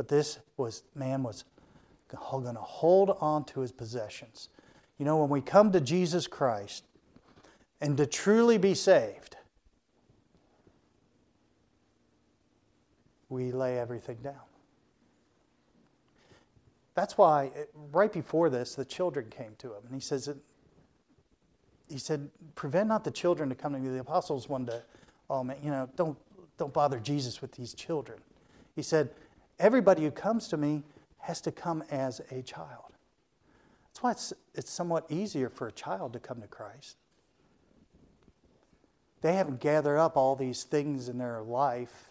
But 0.00 0.08
this 0.08 0.38
was 0.56 0.82
man 0.94 1.22
was 1.22 1.44
going 2.08 2.54
to 2.54 2.60
hold 2.62 3.18
on 3.20 3.44
to 3.44 3.60
his 3.60 3.70
possessions. 3.70 4.48
You 4.96 5.04
know, 5.04 5.18
when 5.18 5.28
we 5.28 5.42
come 5.42 5.72
to 5.72 5.80
Jesus 5.82 6.26
Christ 6.26 6.84
and 7.82 7.98
to 7.98 8.06
truly 8.06 8.56
be 8.56 8.72
saved, 8.72 9.36
we 13.28 13.52
lay 13.52 13.78
everything 13.78 14.16
down. 14.24 14.40
That's 16.94 17.18
why, 17.18 17.50
right 17.92 18.10
before 18.10 18.48
this, 18.48 18.74
the 18.74 18.86
children 18.86 19.26
came 19.28 19.54
to 19.58 19.66
him. 19.66 19.82
And 19.84 19.94
he 19.94 20.00
says, 20.00 20.30
he 21.90 21.98
said, 21.98 22.30
prevent 22.54 22.88
not 22.88 23.04
the 23.04 23.10
children 23.10 23.50
to 23.50 23.54
come 23.54 23.74
to 23.74 23.78
me. 23.78 23.90
The 23.90 24.00
apostles 24.00 24.48
wanted 24.48 24.70
to, 24.70 24.82
oh 25.28 25.44
man, 25.44 25.58
you 25.62 25.70
know, 25.70 25.90
don't, 25.94 26.16
don't 26.56 26.72
bother 26.72 26.98
Jesus 26.98 27.42
with 27.42 27.52
these 27.52 27.74
children. 27.74 28.18
He 28.74 28.80
said, 28.80 29.10
everybody 29.60 30.02
who 30.02 30.10
comes 30.10 30.48
to 30.48 30.56
me 30.56 30.82
has 31.18 31.40
to 31.42 31.52
come 31.52 31.84
as 31.90 32.20
a 32.30 32.42
child. 32.42 32.94
That's 33.86 34.02
why 34.02 34.10
it's, 34.12 34.32
it's 34.54 34.70
somewhat 34.70 35.06
easier 35.10 35.48
for 35.48 35.68
a 35.68 35.72
child 35.72 36.14
to 36.14 36.18
come 36.18 36.40
to 36.40 36.48
Christ. 36.48 36.96
They 39.20 39.34
haven't 39.34 39.60
gathered 39.60 39.98
up 39.98 40.16
all 40.16 40.34
these 40.34 40.64
things 40.64 41.08
in 41.08 41.18
their 41.18 41.42
life 41.42 42.10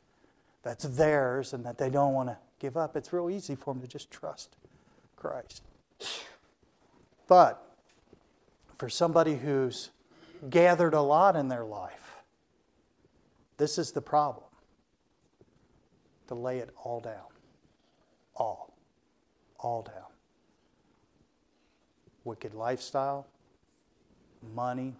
that's 0.61 0.83
theirs 0.83 1.53
and 1.53 1.65
that 1.65 1.77
they 1.77 1.89
don't 1.89 2.13
want 2.13 2.29
to 2.29 2.37
give 2.59 2.77
up. 2.77 2.95
It's 2.95 3.11
real 3.11 3.29
easy 3.29 3.55
for 3.55 3.73
them 3.73 3.81
to 3.81 3.87
just 3.87 4.11
trust 4.11 4.55
Christ. 5.15 5.63
But 7.27 7.63
for 8.77 8.89
somebody 8.89 9.35
who's 9.35 9.89
gathered 10.49 10.93
a 10.93 11.01
lot 11.01 11.35
in 11.35 11.47
their 11.47 11.65
life, 11.65 12.17
this 13.57 13.77
is 13.77 13.91
the 13.91 14.01
problem 14.01 14.45
to 16.27 16.35
lay 16.35 16.59
it 16.59 16.69
all 16.83 16.99
down 16.99 17.28
all, 18.39 18.73
all 19.59 19.83
down. 19.83 20.09
Wicked 22.23 22.53
lifestyle, 22.53 23.27
money, 24.55 24.95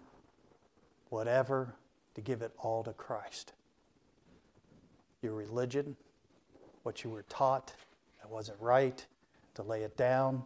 whatever, 1.08 1.74
to 2.14 2.20
give 2.20 2.42
it 2.42 2.52
all 2.58 2.84
to 2.84 2.92
Christ. 2.92 3.52
Your 5.22 5.34
religion, 5.34 5.96
what 6.82 7.02
you 7.04 7.10
were 7.10 7.24
taught 7.28 7.72
that 8.20 8.30
wasn't 8.30 8.58
right, 8.60 9.04
to 9.54 9.62
lay 9.62 9.82
it 9.82 9.96
down 9.96 10.44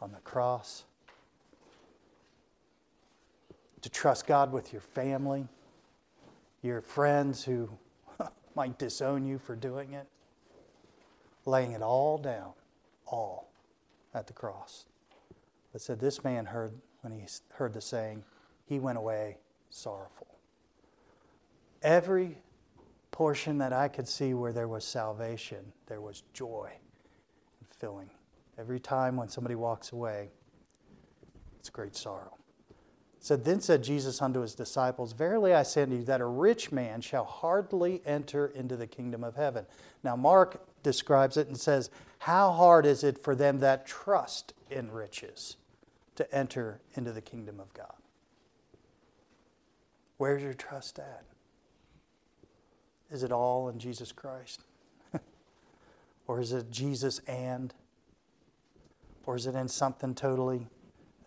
on 0.00 0.12
the 0.12 0.18
cross, 0.18 0.84
to 3.80 3.90
trust 3.90 4.26
God 4.26 4.52
with 4.52 4.72
your 4.72 4.82
family, 4.82 5.46
your 6.62 6.80
friends 6.80 7.44
who 7.44 7.68
might 8.54 8.78
disown 8.78 9.26
you 9.26 9.38
for 9.38 9.56
doing 9.56 9.92
it, 9.92 10.06
laying 11.44 11.72
it 11.72 11.82
all 11.82 12.18
down, 12.18 12.52
all 13.06 13.50
at 14.14 14.26
the 14.26 14.32
cross. 14.32 14.86
But 15.72 15.80
said 15.80 16.00
this 16.00 16.22
man 16.22 16.46
heard 16.46 16.72
when 17.00 17.12
he 17.12 17.24
heard 17.50 17.72
the 17.72 17.80
saying, 17.80 18.24
he 18.66 18.78
went 18.78 18.98
away 18.98 19.38
sorrowful. 19.70 20.28
Every 21.82 22.38
portion 23.10 23.58
that 23.58 23.72
I 23.72 23.88
could 23.88 24.06
see 24.06 24.34
where 24.34 24.52
there 24.52 24.68
was 24.68 24.84
salvation, 24.84 25.72
there 25.86 26.00
was 26.00 26.22
joy 26.32 26.70
and 27.60 27.68
filling. 27.78 28.10
Every 28.58 28.78
time 28.78 29.16
when 29.16 29.28
somebody 29.28 29.54
walks 29.54 29.92
away, 29.92 30.30
it's 31.58 31.70
great 31.70 31.96
sorrow. 31.96 32.36
So 33.18 33.36
then 33.36 33.60
said 33.60 33.84
Jesus 33.84 34.20
unto 34.20 34.40
his 34.40 34.54
disciples, 34.54 35.12
Verily 35.12 35.54
I 35.54 35.62
say 35.62 35.82
unto 35.82 35.96
you 35.96 36.04
that 36.04 36.20
a 36.20 36.26
rich 36.26 36.72
man 36.72 37.00
shall 37.00 37.24
hardly 37.24 38.02
enter 38.04 38.48
into 38.48 38.76
the 38.76 38.86
kingdom 38.86 39.22
of 39.22 39.36
heaven. 39.36 39.64
Now, 40.02 40.16
Mark 40.16 40.60
describes 40.82 41.36
it 41.36 41.48
and 41.48 41.58
says, 41.58 41.90
How 42.18 42.52
hard 42.52 42.86
is 42.86 43.04
it 43.04 43.18
for 43.18 43.34
them 43.34 43.60
that 43.60 43.86
trust 43.86 44.54
in 44.70 44.90
riches 44.90 45.56
to 46.16 46.34
enter 46.34 46.80
into 46.94 47.12
the 47.12 47.20
kingdom 47.20 47.60
of 47.60 47.72
God? 47.74 47.94
Where's 50.18 50.42
your 50.42 50.54
trust 50.54 50.98
at? 50.98 51.24
Is 53.10 53.22
it 53.22 53.32
all 53.32 53.68
in 53.68 53.78
Jesus 53.78 54.12
Christ? 54.12 54.62
or 56.26 56.40
is 56.40 56.52
it 56.52 56.70
Jesus 56.70 57.18
and? 57.26 57.74
Or 59.26 59.36
is 59.36 59.46
it 59.46 59.54
in 59.54 59.68
something 59.68 60.14
totally 60.14 60.66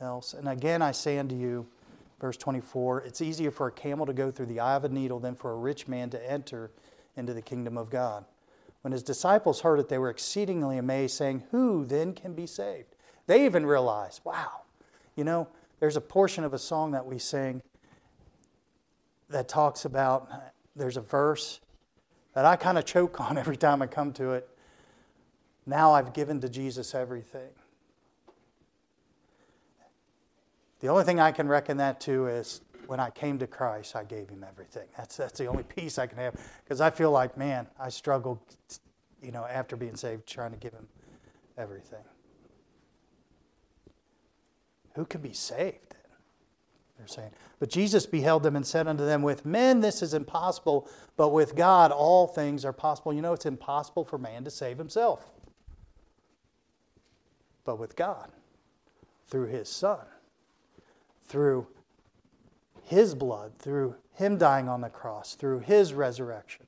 else? 0.02 0.34
And 0.34 0.48
again, 0.48 0.82
I 0.82 0.92
say 0.92 1.18
unto 1.18 1.36
you, 1.36 1.68
verse 2.20 2.38
24, 2.38 3.02
it's 3.02 3.22
easier 3.22 3.52
for 3.52 3.68
a 3.68 3.72
camel 3.72 4.06
to 4.06 4.14
go 4.14 4.32
through 4.32 4.48
the 4.48 4.60
eye 4.60 4.76
of 4.76 4.84
a 4.84 4.90
needle 4.90 5.20
than 5.20 5.36
for 5.36 5.52
a 5.52 5.56
rich 5.56 5.88
man 5.88 6.10
to 6.10 6.32
enter 6.32 6.72
into 7.16 7.34
the 7.34 7.42
kingdom 7.42 7.78
of 7.78 7.90
God. 7.90 8.26
When 8.86 8.92
his 8.92 9.02
disciples 9.02 9.62
heard 9.62 9.80
it, 9.80 9.90
they 9.90 9.98
were 9.98 10.12
exceedingly 10.12 10.78
amazed, 10.78 11.16
saying, 11.16 11.46
Who 11.50 11.86
then 11.86 12.14
can 12.14 12.36
be 12.36 12.46
saved? 12.46 12.96
They 13.26 13.44
even 13.44 13.66
realized, 13.66 14.22
wow, 14.24 14.62
you 15.16 15.24
know, 15.24 15.48
there's 15.80 15.98
a 15.98 16.02
portion 16.02 16.44
of 16.44 16.54
a 16.54 16.60
song 16.60 16.92
that 16.92 17.04
we 17.04 17.18
sing 17.18 17.64
that 19.30 19.48
talks 19.48 19.86
about, 19.86 20.30
there's 20.76 20.98
a 20.98 21.02
verse 21.02 21.62
that 22.36 22.46
I 22.46 22.58
kind 22.58 22.78
of 22.78 22.86
choke 22.86 23.20
on 23.20 23.38
every 23.40 23.58
time 23.58 23.82
I 23.82 23.88
come 23.88 24.14
to 24.14 24.34
it. 24.34 24.48
Now 25.66 25.94
I've 25.94 26.14
given 26.14 26.40
to 26.42 26.48
Jesus 26.48 26.94
everything. 26.94 27.50
The 30.82 30.90
only 30.90 31.06
thing 31.06 31.20
I 31.20 31.32
can 31.32 31.48
reckon 31.48 31.78
that 31.78 32.00
to 32.02 32.28
is 32.28 32.62
when 32.88 33.00
I 33.00 33.10
came 33.10 33.38
to 33.40 33.48
Christ, 33.48 33.96
I 33.96 34.04
gave 34.04 34.30
him 34.30 34.46
everything. 34.48 34.88
That's, 34.98 35.18
that's 35.18 35.40
the 35.40 35.48
only 35.48 35.64
peace 35.64 35.98
I 35.98 36.08
can 36.08 36.18
have 36.18 36.36
because 36.64 36.82
I 36.82 36.90
feel 36.90 37.12
like, 37.12 37.38
man, 37.38 37.68
I 37.80 37.90
struggled, 37.90 38.40
you 39.22 39.32
know, 39.32 39.46
after 39.46 39.76
being 39.76 39.96
saved, 39.96 40.28
trying 40.28 40.52
to 40.52 40.58
give 40.58 40.74
him 40.74 40.88
everything. 41.58 42.04
Who 44.96 45.06
can 45.06 45.22
be 45.22 45.34
saved? 45.34 45.96
They're 46.98 47.08
saying. 47.08 47.32
But 47.60 47.70
Jesus 47.70 48.06
beheld 48.06 48.44
them 48.44 48.56
and 48.56 48.66
said 48.66 48.88
unto 48.88 49.06
them, 49.06 49.22
With 49.22 49.46
men 49.46 49.82
this 49.82 50.02
is 50.02 50.14
impossible, 50.14 50.90
but 51.18 51.30
with 51.30 51.56
God 51.56 51.92
all 51.92 52.28
things 52.28 52.64
are 52.64 52.74
possible. 52.74 53.14
You 53.14 53.22
know, 53.22 53.34
it's 53.34 53.46
impossible 53.46 54.06
for 54.06 54.18
man 54.18 54.44
to 54.46 54.50
save 54.50 54.78
himself. 54.78 55.26
But 57.66 57.80
with 57.80 57.96
God, 57.96 58.32
through 59.28 59.48
his 59.48 59.68
Son, 59.68 60.06
through 61.26 61.68
his 62.86 63.16
blood, 63.16 63.52
through 63.60 63.96
him 64.14 64.38
dying 64.38 64.70
on 64.70 64.82
the 64.82 64.90
cross, 64.90 65.36
through 65.36 65.60
his 65.60 65.94
resurrection, 65.94 66.66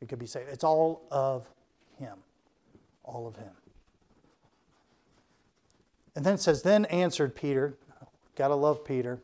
we 0.00 0.06
could 0.06 0.18
be 0.18 0.26
saved. 0.26 0.48
It's 0.50 0.64
all 0.64 1.02
of 1.10 1.48
him. 1.98 2.16
All 3.04 3.26
of 3.26 3.36
him. 3.36 3.52
And 6.16 6.24
then 6.24 6.34
it 6.34 6.40
says, 6.40 6.62
Then 6.62 6.86
answered 6.86 7.34
Peter, 7.34 7.76
Gotta 8.36 8.54
love 8.54 8.84
Peter. 8.84 9.20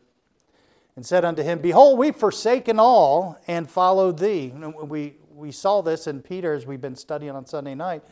And 0.96 1.04
said 1.04 1.24
unto 1.24 1.42
him, 1.42 1.60
Behold, 1.60 1.98
we've 1.98 2.16
forsaken 2.16 2.78
all 2.78 3.38
and 3.46 3.68
followed 3.68 4.18
thee. 4.18 4.52
We, 4.82 5.14
we 5.34 5.52
saw 5.52 5.82
this 5.82 6.06
in 6.06 6.22
Peter 6.22 6.54
as 6.54 6.66
we've 6.66 6.80
been 6.80 6.96
studying 6.96 7.32
on 7.32 7.46
Sunday 7.46 7.74
night. 7.74 8.02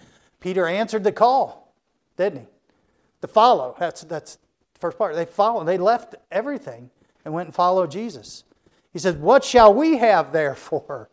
Peter 0.41 0.67
answered 0.67 1.03
the 1.03 1.13
call, 1.13 1.75
didn't 2.17 2.41
he? 2.41 2.47
To 3.23 3.29
follow. 3.29 3.75
That's, 3.79 4.03
that's 4.03 4.37
the 4.75 4.81
first 4.81 4.99
part. 4.99 5.15
They 5.15 5.25
followed. 5.25 5.65
They 5.65 5.79
left 5.79 6.15
everything 6.31 6.91
and 7.25 7.33
went 7.33 7.49
and 7.49 7.55
followed 7.55 7.91
Jesus. 7.91 8.45
He 8.93 8.99
said, 8.99 9.21
What 9.21 9.45
shall 9.45 9.73
we 9.73 9.99
have 9.99 10.33
therefore? 10.33 11.09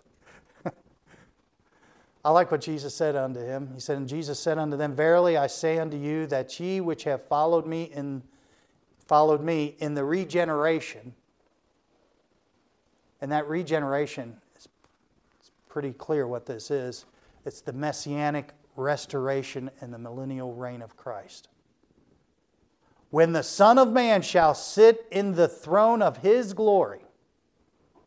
I 2.26 2.32
like 2.32 2.52
what 2.52 2.62
Jesus 2.62 2.94
said 2.94 3.16
unto 3.16 3.40
him. 3.40 3.72
He 3.74 3.80
said, 3.80 3.98
And 3.98 4.08
Jesus 4.08 4.40
said 4.40 4.58
unto 4.58 4.78
them, 4.78 4.96
Verily 4.96 5.38
I 5.38 5.48
say 5.48 5.80
unto 5.80 5.98
you 5.98 6.28
that 6.28 6.60
ye 6.60 6.82
which 6.82 7.04
have 7.06 7.24
followed 7.24 7.66
me 7.66 7.84
in 7.84 8.24
followed 9.08 9.42
me 9.42 9.76
in 9.80 9.94
the 9.94 10.06
regeneration. 10.06 11.14
And 13.20 13.32
that 13.32 13.48
regeneration 13.48 14.38
is 14.58 14.70
pretty 15.68 15.92
clear 15.92 16.28
what 16.28 16.46
this 16.46 16.72
is 16.72 17.06
it's 17.46 17.62
the 17.62 17.74
messianic 17.74 18.52
restoration 18.76 19.70
and 19.82 19.94
the 19.94 19.98
millennial 19.98 20.54
reign 20.54 20.82
of 20.82 20.96
Christ. 20.96 21.50
When 23.12 23.34
the 23.34 23.44
Son 23.44 23.78
of 23.78 23.92
Man 23.92 24.22
shall 24.22 24.56
sit 24.56 25.06
in 25.12 25.34
the 25.34 25.48
throne 25.48 26.02
of 26.02 26.18
his 26.18 26.54
glory, 26.54 27.02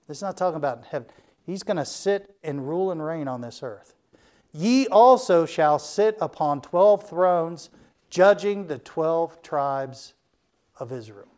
this 0.09 0.19
is 0.19 0.23
not 0.23 0.37
talking 0.37 0.57
about 0.57 0.85
heaven. 0.87 1.09
He's 1.45 1.63
going 1.63 1.77
to 1.77 1.85
sit 1.85 2.35
and 2.43 2.67
rule 2.67 2.91
and 2.91 3.05
reign 3.05 3.29
on 3.29 3.43
this 3.43 3.63
earth. 3.63 3.95
Ye 4.53 4.87
also 4.87 5.47
shall 5.47 5.79
sit 5.79 6.17
upon 6.21 6.63
twelve 6.63 7.09
thrones, 7.09 7.69
judging 8.09 8.67
the 8.67 8.79
twelve 8.79 9.43
tribes 9.43 10.15
of 10.79 10.91
Israel. 10.91 11.29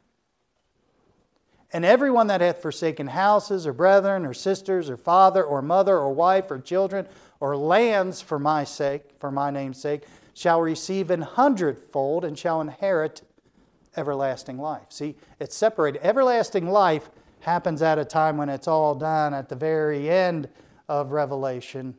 And 1.72 1.85
everyone 1.85 2.29
that 2.29 2.40
hath 2.40 2.62
forsaken 2.62 3.09
houses, 3.09 3.66
or 3.66 3.72
brethren, 3.72 4.24
or 4.24 4.33
sisters, 4.33 4.88
or 4.88 4.96
father, 4.96 5.42
or 5.42 5.61
mother, 5.61 5.96
or 5.96 6.14
wife, 6.14 6.50
or 6.52 6.61
children, 6.61 7.09
or 7.40 7.57
lands 7.57 8.20
for 8.20 8.38
my 8.38 8.62
sake, 8.62 9.02
for 9.18 9.33
my 9.33 9.50
name's 9.50 9.81
sake, 9.81 10.05
shall 10.35 10.61
receive 10.61 11.11
an 11.11 11.22
hundredfold 11.22 12.24
and 12.24 12.38
shall 12.38 12.61
inherit 12.61 13.22
everlasting 13.96 14.59
life. 14.59 14.87
See, 14.90 15.16
it's 15.40 15.56
separated. 15.56 16.00
Everlasting 16.02 16.68
life 16.68 17.11
happens 17.40 17.82
at 17.82 17.98
a 17.98 18.04
time 18.04 18.37
when 18.37 18.48
it's 18.48 18.68
all 18.68 18.94
done, 18.94 19.35
at 19.35 19.48
the 19.48 19.56
very 19.56 20.11
end 20.11 20.48
of 20.88 21.12
Revelation, 21.12 21.94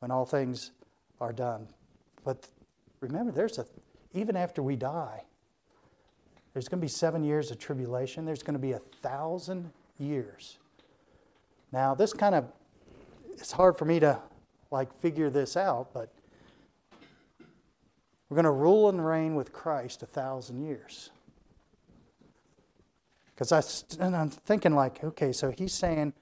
when 0.00 0.10
all 0.10 0.24
things 0.24 0.72
are 1.20 1.32
done. 1.32 1.66
But 2.24 2.48
remember, 3.00 3.32
there's 3.32 3.58
a, 3.58 3.66
even 4.14 4.36
after 4.36 4.62
we 4.62 4.76
die, 4.76 5.24
there's 6.52 6.68
going 6.68 6.80
to 6.80 6.84
be 6.84 6.88
seven 6.88 7.22
years 7.22 7.50
of 7.50 7.58
tribulation. 7.58 8.24
There's 8.24 8.42
going 8.42 8.54
to 8.54 8.60
be 8.60 8.72
a 8.72 8.78
thousand 8.78 9.70
years. 9.98 10.58
Now, 11.72 11.94
this 11.94 12.12
kind 12.12 12.34
of, 12.34 12.46
it's 13.34 13.52
hard 13.52 13.76
for 13.76 13.84
me 13.84 14.00
to 14.00 14.18
like 14.70 14.92
figure 15.00 15.30
this 15.30 15.56
out, 15.56 15.92
but 15.92 16.12
we're 18.28 18.36
going 18.36 18.44
to 18.44 18.50
rule 18.50 18.88
and 18.88 19.04
reign 19.04 19.34
with 19.34 19.52
Christ 19.52 20.02
a 20.02 20.06
thousand 20.06 20.64
years. 20.64 21.10
Because 23.36 23.52
I 23.52 24.04
and 24.04 24.16
I'm 24.16 24.30
thinking, 24.30 24.74
like, 24.74 25.04
okay, 25.04 25.30
so 25.32 25.50
he's 25.50 25.74
saying 25.74 26.14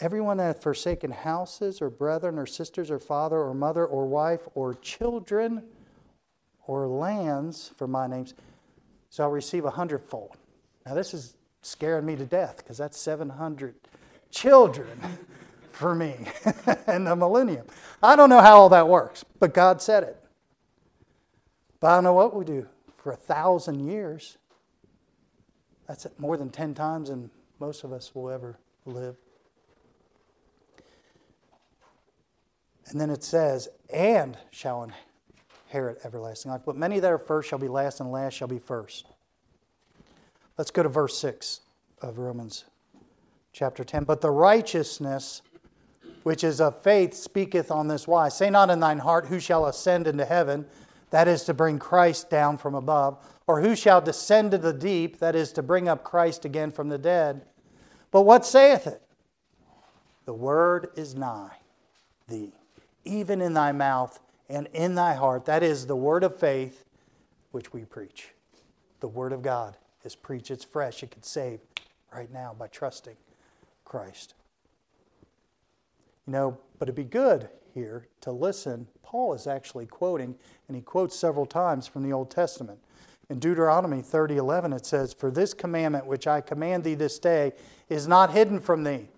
everyone 0.00 0.36
that 0.36 0.44
hath 0.44 0.62
forsaken 0.62 1.10
houses 1.10 1.80
or 1.80 1.88
brethren 1.88 2.38
or 2.38 2.44
sisters 2.46 2.90
or 2.90 2.98
father 2.98 3.38
or 3.38 3.54
mother 3.54 3.86
or 3.86 4.06
wife 4.06 4.42
or 4.54 4.74
children 4.74 5.62
or 6.66 6.86
lands 6.86 7.72
for 7.76 7.86
my 7.86 8.06
name's 8.06 8.34
shall 9.10 9.30
receive 9.30 9.64
a 9.64 9.70
hundredfold. 9.70 10.36
Now, 10.84 10.94
this 10.94 11.14
is 11.14 11.34
scaring 11.62 12.04
me 12.04 12.16
to 12.16 12.26
death 12.26 12.58
because 12.58 12.76
that's 12.76 12.98
700 12.98 13.74
children 14.30 15.00
for 15.72 15.94
me 15.94 16.14
in 16.88 17.04
the 17.04 17.16
millennium. 17.16 17.66
I 18.02 18.16
don't 18.16 18.28
know 18.28 18.40
how 18.40 18.58
all 18.58 18.68
that 18.68 18.88
works, 18.88 19.24
but 19.38 19.54
God 19.54 19.80
said 19.80 20.02
it. 20.02 20.22
But 21.80 21.88
I 21.88 21.94
don't 21.94 22.04
know 22.04 22.12
what 22.12 22.34
we 22.34 22.44
do 22.44 22.66
for 22.96 23.12
a 23.12 23.16
thousand 23.16 23.88
years. 23.88 24.36
That's 25.88 26.06
more 26.18 26.36
than 26.36 26.50
10 26.50 26.74
times 26.74 27.08
than 27.08 27.30
most 27.58 27.82
of 27.82 27.92
us 27.92 28.14
will 28.14 28.30
ever 28.30 28.58
live. 28.84 29.16
And 32.90 33.00
then 33.00 33.10
it 33.10 33.24
says, 33.24 33.68
and 33.92 34.36
shall 34.50 34.90
inherit 35.68 35.98
everlasting 36.04 36.50
life. 36.50 36.62
But 36.64 36.76
many 36.76 37.00
that 37.00 37.10
are 37.10 37.18
first 37.18 37.48
shall 37.48 37.58
be 37.58 37.68
last, 37.68 38.00
and 38.00 38.10
last 38.10 38.34
shall 38.34 38.48
be 38.48 38.58
first. 38.58 39.06
Let's 40.56 40.70
go 40.70 40.82
to 40.82 40.88
verse 40.88 41.18
6 41.18 41.60
of 42.00 42.18
Romans 42.18 42.64
chapter 43.52 43.84
10. 43.84 44.04
But 44.04 44.20
the 44.20 44.30
righteousness 44.30 45.42
which 46.22 46.44
is 46.44 46.60
of 46.60 46.82
faith 46.82 47.14
speaketh 47.14 47.70
on 47.70 47.88
this 47.88 48.06
wise 48.06 48.36
Say 48.36 48.50
not 48.50 48.70
in 48.70 48.80
thine 48.80 48.98
heart, 48.98 49.26
Who 49.26 49.40
shall 49.40 49.66
ascend 49.66 50.06
into 50.06 50.24
heaven? 50.24 50.66
That 51.10 51.28
is 51.28 51.44
to 51.44 51.54
bring 51.54 51.78
Christ 51.78 52.28
down 52.28 52.58
from 52.58 52.74
above. 52.74 53.18
Or 53.48 53.62
who 53.62 53.74
shall 53.74 54.02
descend 54.02 54.50
to 54.50 54.58
the 54.58 54.74
deep? 54.74 55.18
That 55.18 55.34
is 55.34 55.52
to 55.54 55.62
bring 55.62 55.88
up 55.88 56.04
Christ 56.04 56.44
again 56.44 56.70
from 56.70 56.90
the 56.90 56.98
dead. 56.98 57.46
But 58.10 58.22
what 58.22 58.44
saith 58.44 58.86
it? 58.86 59.02
The 60.26 60.34
word 60.34 60.90
is 60.94 61.14
nigh 61.14 61.56
thee, 62.28 62.52
even 63.06 63.40
in 63.40 63.54
thy 63.54 63.72
mouth 63.72 64.20
and 64.50 64.68
in 64.74 64.94
thy 64.94 65.14
heart. 65.14 65.46
That 65.46 65.62
is 65.62 65.86
the 65.86 65.96
word 65.96 66.24
of 66.24 66.38
faith 66.38 66.84
which 67.50 67.72
we 67.72 67.86
preach. 67.86 68.28
The 69.00 69.08
word 69.08 69.32
of 69.32 69.40
God 69.40 69.78
is 70.04 70.14
preached. 70.14 70.50
It's 70.50 70.64
fresh. 70.64 71.02
It 71.02 71.10
can 71.10 71.22
save 71.22 71.60
right 72.12 72.30
now 72.30 72.54
by 72.58 72.66
trusting 72.66 73.16
Christ. 73.86 74.34
You 76.26 76.34
know, 76.34 76.58
but 76.78 76.88
it'd 76.88 76.94
be 76.94 77.04
good 77.04 77.48
here 77.72 78.08
to 78.20 78.30
listen. 78.30 78.88
Paul 79.02 79.32
is 79.32 79.46
actually 79.46 79.86
quoting, 79.86 80.34
and 80.66 80.76
he 80.76 80.82
quotes 80.82 81.16
several 81.16 81.46
times 81.46 81.86
from 81.86 82.02
the 82.02 82.12
Old 82.12 82.30
Testament. 82.30 82.78
In 83.30 83.38
Deuteronomy 83.38 84.00
30:11 84.00 84.72
it 84.72 84.86
says, 84.86 85.12
"For 85.12 85.30
this 85.30 85.52
commandment 85.52 86.06
which 86.06 86.26
I 86.26 86.40
command 86.40 86.82
thee 86.82 86.94
this 86.94 87.18
day 87.18 87.52
is 87.88 88.08
not 88.08 88.30
hidden 88.30 88.58
from 88.58 88.84
thee, 88.84 89.10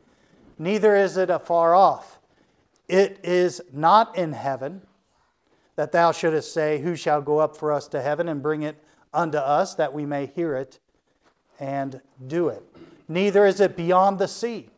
neither 0.59 0.97
is 0.97 1.17
it 1.17 1.31
afar 1.31 1.75
off. 1.75 2.19
It 2.89 3.21
is 3.23 3.61
not 3.73 4.17
in 4.17 4.33
heaven, 4.33 4.83
that 5.77 5.93
thou 5.93 6.11
shouldest 6.11 6.53
say, 6.53 6.81
Who 6.81 6.97
shall 6.97 7.23
go 7.23 7.39
up 7.39 7.57
for 7.57 7.73
us 7.73 7.87
to 7.89 8.03
heaven 8.03 8.29
and 8.29 8.43
bring 8.43 8.63
it 8.63 8.83
unto 9.15 9.39
us, 9.39 9.75
that 9.77 9.95
we 9.95 10.05
may 10.05 10.27
hear 10.27 10.57
it 10.57 10.81
and 11.61 12.01
do 12.27 12.49
it? 12.49 12.65
Neither 13.07 13.47
is 13.47 13.61
it 13.61 13.77
beyond 13.77 14.19
the 14.19 14.27
sea, 14.27 14.71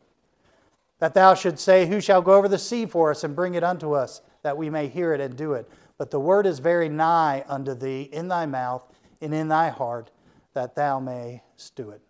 that 0.98 1.14
thou 1.14 1.32
should 1.32 1.58
say, 1.58 1.86
Who 1.86 2.02
shall 2.02 2.20
go 2.20 2.34
over 2.34 2.48
the 2.48 2.58
sea 2.58 2.84
for 2.84 3.10
us 3.10 3.24
and 3.24 3.34
bring 3.34 3.54
it 3.54 3.64
unto 3.64 3.94
us, 3.94 4.20
that 4.42 4.58
we 4.58 4.68
may 4.68 4.88
hear 4.88 5.14
it 5.14 5.22
and 5.22 5.36
do 5.36 5.54
it? 5.54 5.70
But 5.96 6.10
the 6.10 6.20
word 6.20 6.46
is 6.46 6.58
very 6.58 6.90
nigh 6.90 7.46
unto 7.48 7.74
thee, 7.74 8.02
in 8.12 8.28
thy 8.28 8.44
mouth 8.44 8.91
and 9.22 9.32
in 9.32 9.48
thy 9.48 9.70
heart, 9.70 10.10
that 10.52 10.74
thou 10.74 10.98
mayst 10.98 11.74
do 11.76 11.90
it. 11.90 12.02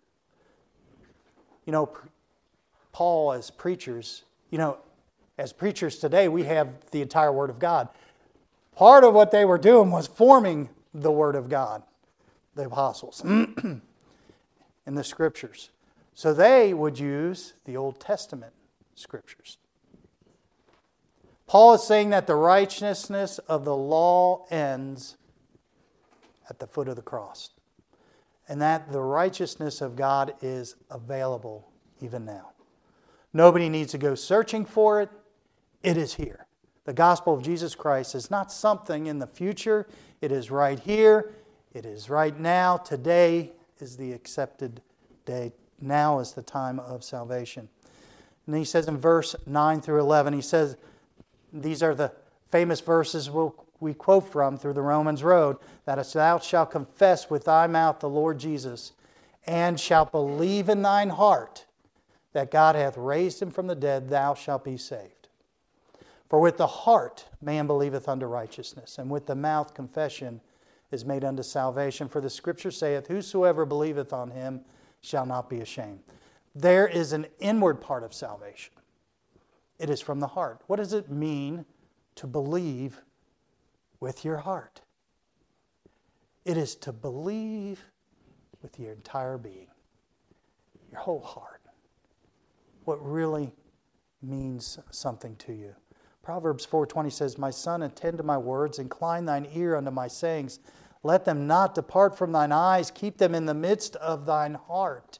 You 1.65 1.71
know, 1.71 1.89
Paul, 2.91 3.31
as 3.31 3.49
preachers, 3.49 4.23
you 4.49 4.57
know, 4.57 4.77
as 5.37 5.53
preachers 5.53 5.97
today, 5.97 6.27
we 6.27 6.43
have 6.43 6.69
the 6.91 7.01
entire 7.01 7.31
Word 7.31 7.49
of 7.49 7.59
God. 7.59 7.87
Part 8.75 9.03
of 9.03 9.13
what 9.13 9.31
they 9.31 9.45
were 9.45 9.57
doing 9.57 9.91
was 9.91 10.07
forming 10.07 10.69
the 10.93 11.11
Word 11.11 11.35
of 11.35 11.47
God, 11.47 11.83
the 12.55 12.65
apostles, 12.65 13.21
in 13.25 13.81
the 14.85 15.03
Scriptures. 15.03 15.69
So 16.13 16.33
they 16.33 16.73
would 16.73 16.99
use 16.99 17.53
the 17.65 17.77
Old 17.77 17.99
Testament 17.99 18.53
Scriptures. 18.95 19.57
Paul 21.47 21.73
is 21.75 21.83
saying 21.83 22.09
that 22.11 22.27
the 22.27 22.35
righteousness 22.35 23.39
of 23.39 23.65
the 23.65 23.75
law 23.75 24.45
ends 24.49 25.17
at 26.49 26.59
the 26.59 26.67
foot 26.67 26.87
of 26.87 26.95
the 26.95 27.01
cross, 27.01 27.51
and 28.47 28.61
that 28.61 28.91
the 28.91 29.01
righteousness 29.01 29.81
of 29.81 29.95
God 29.95 30.33
is 30.41 30.75
available 30.89 31.69
even 32.01 32.25
now. 32.25 32.51
Nobody 33.33 33.69
needs 33.69 33.91
to 33.91 33.97
go 33.97 34.15
searching 34.15 34.65
for 34.65 35.01
it, 35.01 35.09
it 35.81 35.97
is 35.97 36.13
here. 36.13 36.45
The 36.85 36.93
gospel 36.93 37.33
of 37.33 37.41
Jesus 37.41 37.75
Christ 37.75 38.13
is 38.13 38.29
not 38.29 38.51
something 38.51 39.07
in 39.07 39.19
the 39.19 39.27
future, 39.27 39.87
it 40.21 40.31
is 40.31 40.51
right 40.51 40.79
here, 40.79 41.33
it 41.73 41.85
is 41.85 42.09
right 42.09 42.37
now. 42.39 42.77
Today 42.77 43.51
is 43.79 43.97
the 43.97 44.13
accepted 44.13 44.81
day. 45.25 45.51
Now 45.81 46.19
is 46.19 46.33
the 46.33 46.43
time 46.43 46.79
of 46.79 47.03
salvation. 47.03 47.67
And 48.45 48.55
he 48.55 48.63
says 48.63 48.87
in 48.87 48.97
verse 48.97 49.35
9 49.45 49.81
through 49.81 49.99
11, 49.99 50.33
he 50.33 50.41
says, 50.41 50.77
these 51.51 51.83
are 51.83 51.95
the 51.95 52.11
famous 52.51 52.79
verses 52.81 53.29
we'll, 53.29 53.62
we 53.83 53.93
quote 53.93 54.31
from 54.31 54.57
through 54.57 54.73
the 54.73 54.81
Romans 54.81 55.23
road 55.23 55.57
that 55.85 56.03
thou 56.13 56.39
shalt 56.39 56.71
confess 56.71 57.29
with 57.29 57.45
thy 57.45 57.67
mouth 57.67 57.99
the 57.99 58.09
Lord 58.09 58.39
Jesus, 58.39 58.93
and 59.45 59.79
shalt 59.79 60.11
believe 60.11 60.69
in 60.69 60.81
thine 60.81 61.09
heart 61.09 61.65
that 62.31 62.49
God 62.49 62.75
hath 62.75 62.97
raised 62.97 63.41
him 63.41 63.51
from 63.51 63.67
the 63.67 63.75
dead, 63.75 64.09
thou 64.09 64.33
shalt 64.33 64.63
be 64.63 64.77
saved. 64.77 65.27
For 66.29 66.39
with 66.39 66.57
the 66.57 66.65
heart 66.65 67.25
man 67.41 67.67
believeth 67.67 68.09
unto 68.09 68.25
righteousness, 68.25 68.97
and 68.97 69.09
with 69.09 69.27
the 69.27 69.35
mouth 69.35 69.73
confession 69.73 70.41
is 70.89 71.05
made 71.05 71.23
unto 71.23 71.43
salvation. 71.43 72.07
For 72.07 72.21
the 72.21 72.29
scripture 72.29 72.71
saith, 72.71 73.07
Whosoever 73.07 73.65
believeth 73.65 74.13
on 74.13 74.31
him 74.31 74.61
shall 75.01 75.25
not 75.25 75.49
be 75.49 75.59
ashamed. 75.59 75.99
There 76.55 76.87
is 76.87 77.13
an 77.13 77.27
inward 77.39 77.81
part 77.81 78.03
of 78.03 78.13
salvation, 78.13 78.73
it 79.77 79.89
is 79.89 80.01
from 80.01 80.19
the 80.19 80.27
heart. 80.27 80.61
What 80.67 80.77
does 80.77 80.93
it 80.93 81.11
mean 81.11 81.65
to 82.15 82.27
believe 82.27 83.01
with 84.03 84.25
your 84.25 84.39
heart? 84.39 84.81
It 86.43 86.57
is 86.57 86.75
to 86.75 86.91
believe 86.91 87.85
with 88.61 88.77
your 88.77 88.91
entire 88.91 89.37
being, 89.37 89.69
your 90.91 90.99
whole 90.99 91.21
heart. 91.21 91.61
What 92.83 93.01
really 93.01 93.53
means 94.21 94.77
something 94.91 95.37
to 95.37 95.53
you. 95.53 95.73
Proverbs 96.21 96.65
4:20 96.65 97.09
says, 97.09 97.37
"My 97.37 97.49
son, 97.49 97.81
attend 97.81 98.17
to 98.17 98.25
my 98.25 98.37
words, 98.37 98.77
incline 98.77 99.23
thine 99.23 99.47
ear 99.53 99.77
unto 99.77 99.91
my 99.91 100.09
sayings. 100.09 100.59
Let 101.01 101.23
them 101.23 101.47
not 101.47 101.73
depart 101.73 102.17
from 102.17 102.33
thine 102.33 102.51
eyes, 102.51 102.91
keep 102.91 103.19
them 103.19 103.33
in 103.33 103.45
the 103.45 103.53
midst 103.53 103.95
of 103.95 104.25
thine 104.25 104.55
heart. 104.55 105.19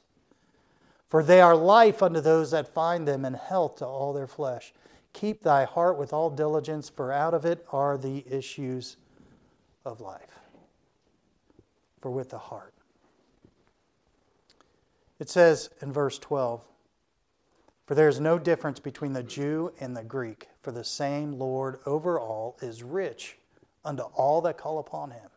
For 1.08 1.24
they 1.24 1.40
are 1.40 1.56
life 1.56 2.04
unto 2.04 2.20
those 2.20 2.52
that 2.52 2.68
find 2.68 3.08
them, 3.08 3.24
and 3.24 3.38
health 3.38 3.76
to 3.78 3.88
all 3.88 4.12
their 4.12 4.28
flesh. 4.28 4.74
Keep 5.14 5.44
thy 5.44 5.64
heart 5.64 5.98
with 5.98 6.12
all 6.12 6.30
diligence, 6.30 6.90
for 6.90 7.12
out 7.12 7.34
of 7.34 7.46
it 7.46 7.66
are 7.72 7.98
the 7.98 8.26
issues 8.28 8.98
of 9.86 10.02
life." 10.02 10.40
For 12.02 12.12
with 12.12 12.30
the 12.30 12.38
heart. 12.38 12.74
It 15.20 15.30
says 15.30 15.70
in 15.80 15.94
verse 15.94 16.20
12, 16.20 16.66
for 17.86 17.96
there 17.96 18.08
is 18.08 18.20
no 18.20 18.40
difference 18.40 18.80
between 18.80 19.14
the 19.14 19.24
Jew 19.24 19.74
and 19.80 19.96
the 19.96 20.04
Greek, 20.04 20.50
for 20.62 20.72
the 20.72 20.84
same 20.84 21.34
Lord 21.34 21.80
over 21.86 22.20
all 22.20 22.58
is 22.62 22.84
rich 22.84 23.38
unto 23.86 24.04
all 24.04 24.42
that 24.42 24.58
call 24.58 24.80
upon 24.80 25.12
him. 25.12 25.30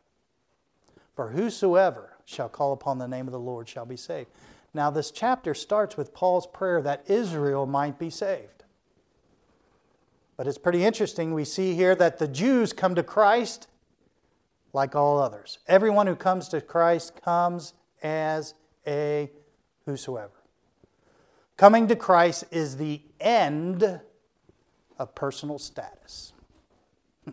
For 1.15 1.29
whosoever 1.29 2.17
shall 2.25 2.49
call 2.49 2.73
upon 2.73 2.99
the 2.99 3.09
name 3.09 3.27
of 3.27 3.33
the 3.33 3.39
Lord 3.39 3.69
shall 3.69 3.87
be 3.87 3.97
saved. 3.97 4.31
Now, 4.75 4.91
this 4.91 5.11
chapter 5.11 5.55
starts 5.55 5.97
with 5.97 6.15
Paul's 6.15 6.47
prayer 6.47 6.83
that 6.83 7.09
Israel 7.09 7.67
might 7.67 7.99
be 7.99 8.11
saved. 8.11 8.56
But 10.37 10.47
it's 10.47 10.59
pretty 10.59 10.85
interesting. 10.85 11.33
We 11.33 11.45
see 11.45 11.75
here 11.75 11.95
that 11.95 12.19
the 12.19 12.29
Jews 12.29 12.73
come 12.73 12.95
to 12.95 13.03
Christ 13.03 13.69
like 14.73 14.95
all 14.95 15.19
others. 15.19 15.59
Everyone 15.67 16.07
who 16.07 16.15
comes 16.15 16.49
to 16.49 16.61
Christ 16.61 17.21
comes 17.23 17.73
as 18.03 18.55
a 18.87 19.31
whosoever. 19.87 20.31
Coming 21.57 21.89
to 21.89 21.97
Christ 21.97 22.45
is 22.51 22.77
the 22.77 23.01
end 23.19 24.01
of 24.99 25.15
personal 25.15 25.59
status. 25.59 26.35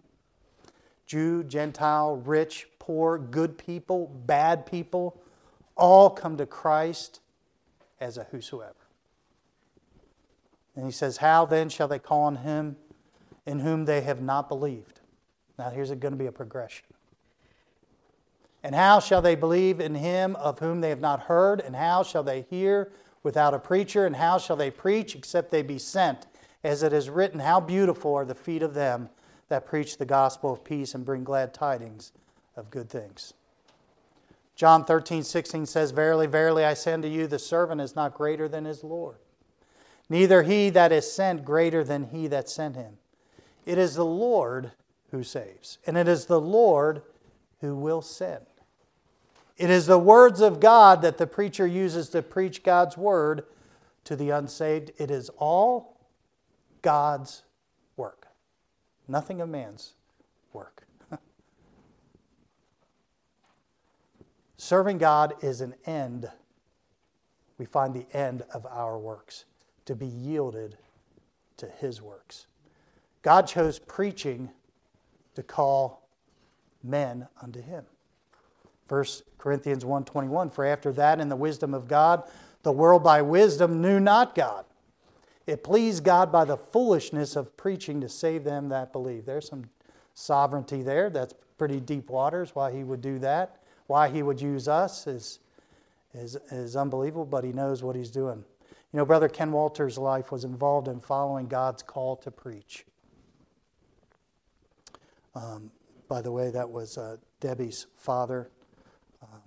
Jew, 1.05 1.43
Gentile, 1.43 2.15
rich, 2.15 2.67
poor, 2.79 3.17
good 3.17 3.57
people, 3.57 4.07
bad 4.25 4.65
people, 4.65 5.21
all 5.75 6.09
come 6.09 6.37
to 6.37 6.45
Christ 6.45 7.19
as 7.99 8.17
a 8.17 8.23
whosoever. 8.25 8.75
And 10.75 10.85
he 10.85 10.91
says, 10.91 11.17
How 11.17 11.45
then 11.45 11.67
shall 11.67 11.87
they 11.87 11.99
call 11.99 12.21
on 12.21 12.37
him 12.37 12.77
in 13.45 13.59
whom 13.59 13.85
they 13.85 14.01
have 14.01 14.21
not 14.21 14.49
believed? 14.49 14.99
Now, 15.57 15.69
here's 15.69 15.89
going 15.89 16.13
to 16.13 16.17
be 16.17 16.25
a 16.25 16.31
progression. 16.31 16.85
And 18.63 18.73
how 18.73 18.99
shall 18.99 19.21
they 19.21 19.35
believe 19.35 19.79
in 19.79 19.95
him 19.95 20.35
of 20.37 20.59
whom 20.59 20.81
they 20.81 20.89
have 20.89 21.01
not 21.01 21.21
heard? 21.21 21.59
And 21.59 21.75
how 21.75 22.03
shall 22.03 22.23
they 22.23 22.41
hear 22.49 22.91
without 23.21 23.53
a 23.53 23.59
preacher, 23.59 24.05
and 24.05 24.15
how 24.15 24.37
shall 24.37 24.55
they 24.55 24.71
preach 24.71 25.15
except 25.15 25.51
they 25.51 25.61
be 25.61 25.79
sent? 25.79 26.27
As 26.63 26.83
it 26.83 26.93
is 26.93 27.09
written, 27.09 27.39
How 27.39 27.59
beautiful 27.59 28.13
are 28.15 28.25
the 28.25 28.35
feet 28.35 28.63
of 28.63 28.73
them 28.73 29.09
that 29.49 29.65
preach 29.65 29.97
the 29.97 30.05
gospel 30.05 30.53
of 30.53 30.63
peace 30.63 30.95
and 30.95 31.05
bring 31.05 31.23
glad 31.23 31.53
tidings 31.53 32.11
of 32.55 32.69
good 32.69 32.89
things. 32.89 33.33
John 34.55 34.85
13, 34.85 35.23
16 35.23 35.65
says, 35.65 35.91
Verily, 35.91 36.27
verily, 36.27 36.63
I 36.63 36.73
say 36.73 36.93
unto 36.93 37.07
you, 37.07 37.27
the 37.27 37.39
servant 37.39 37.81
is 37.81 37.95
not 37.95 38.13
greater 38.13 38.47
than 38.47 38.65
his 38.65 38.83
Lord, 38.83 39.17
neither 40.09 40.43
he 40.43 40.69
that 40.69 40.91
is 40.91 41.11
sent 41.11 41.43
greater 41.43 41.83
than 41.83 42.05
he 42.05 42.27
that 42.27 42.49
sent 42.49 42.75
him. 42.75 42.97
It 43.65 43.77
is 43.77 43.95
the 43.95 44.05
Lord 44.05 44.71
who 45.11 45.23
saves, 45.23 45.77
and 45.85 45.97
it 45.97 46.07
is 46.07 46.25
the 46.25 46.41
Lord 46.41 47.01
who 47.61 47.75
will 47.75 48.01
send. 48.01 48.45
It 49.57 49.69
is 49.69 49.85
the 49.85 49.99
words 49.99 50.41
of 50.41 50.59
God 50.59 51.01
that 51.03 51.17
the 51.17 51.27
preacher 51.27 51.67
uses 51.67 52.09
to 52.09 52.21
preach 52.21 52.63
God's 52.63 52.97
word 52.97 53.45
to 54.05 54.15
the 54.15 54.31
unsaved. 54.31 54.91
It 54.97 55.11
is 55.11 55.29
all 55.37 55.99
God's 56.81 57.43
work, 57.95 58.27
nothing 59.07 59.39
of 59.39 59.49
man's 59.49 59.93
work. 60.51 60.85
Serving 64.57 64.97
God 64.97 65.35
is 65.41 65.61
an 65.61 65.75
end. 65.85 66.29
We 67.57 67.65
find 67.65 67.93
the 67.93 68.07
end 68.11 68.43
of 68.53 68.65
our 68.65 68.97
works 68.97 69.45
to 69.85 69.95
be 69.95 70.07
yielded 70.07 70.77
to 71.57 71.67
His 71.67 72.01
works. 72.01 72.47
God 73.23 73.47
chose 73.47 73.79
preaching 73.79 74.51
to 75.35 75.41
call 75.41 76.07
men 76.83 77.27
unto 77.41 77.61
him. 77.61 77.85
1 78.87 79.05
Corinthians 79.37 79.83
1:21 79.83 80.51
For 80.51 80.65
after 80.65 80.91
that 80.91 81.19
in 81.19 81.29
the 81.29 81.35
wisdom 81.35 81.73
of 81.73 81.87
God 81.87 82.23
the 82.63 82.71
world 82.71 83.03
by 83.03 83.21
wisdom 83.21 83.81
knew 83.81 83.99
not 83.99 84.35
God. 84.35 84.65
It 85.45 85.63
pleased 85.63 86.05
God 86.05 86.31
by 86.31 86.45
the 86.45 86.57
foolishness 86.57 87.35
of 87.35 87.55
preaching 87.57 87.99
to 88.01 88.09
save 88.09 88.45
them 88.45 88.69
that 88.69 88.93
believe. 88.93 89.25
There's 89.25 89.49
some 89.49 89.69
sovereignty 90.13 90.81
there. 90.81 91.09
That's 91.09 91.33
pretty 91.57 91.81
deep 91.81 92.09
waters 92.09 92.55
why 92.55 92.71
he 92.71 92.85
would 92.85 93.01
do 93.01 93.19
that. 93.19 93.57
Why 93.87 94.07
he 94.07 94.23
would 94.23 94.39
use 94.39 94.69
us 94.69 95.05
is, 95.07 95.39
is, 96.13 96.37
is 96.51 96.77
unbelievable, 96.77 97.25
but 97.25 97.43
he 97.43 97.51
knows 97.51 97.83
what 97.83 97.97
he's 97.97 98.09
doing. 98.09 98.45
You 98.93 98.97
know, 98.97 99.05
Brother 99.05 99.27
Ken 99.27 99.51
Walter's 99.51 99.97
life 99.97 100.31
was 100.31 100.45
involved 100.45 100.87
in 100.87 101.01
following 101.01 101.47
God's 101.47 101.83
call 101.83 102.15
to 102.17 102.31
preach. 102.31 102.85
Um, 105.35 105.71
by 106.07 106.21
the 106.21 106.31
way, 106.31 106.51
that 106.51 106.69
was 106.69 106.97
uh, 106.97 107.17
Debbie's 107.39 107.87
father 107.95 108.51
uh, 109.21 109.41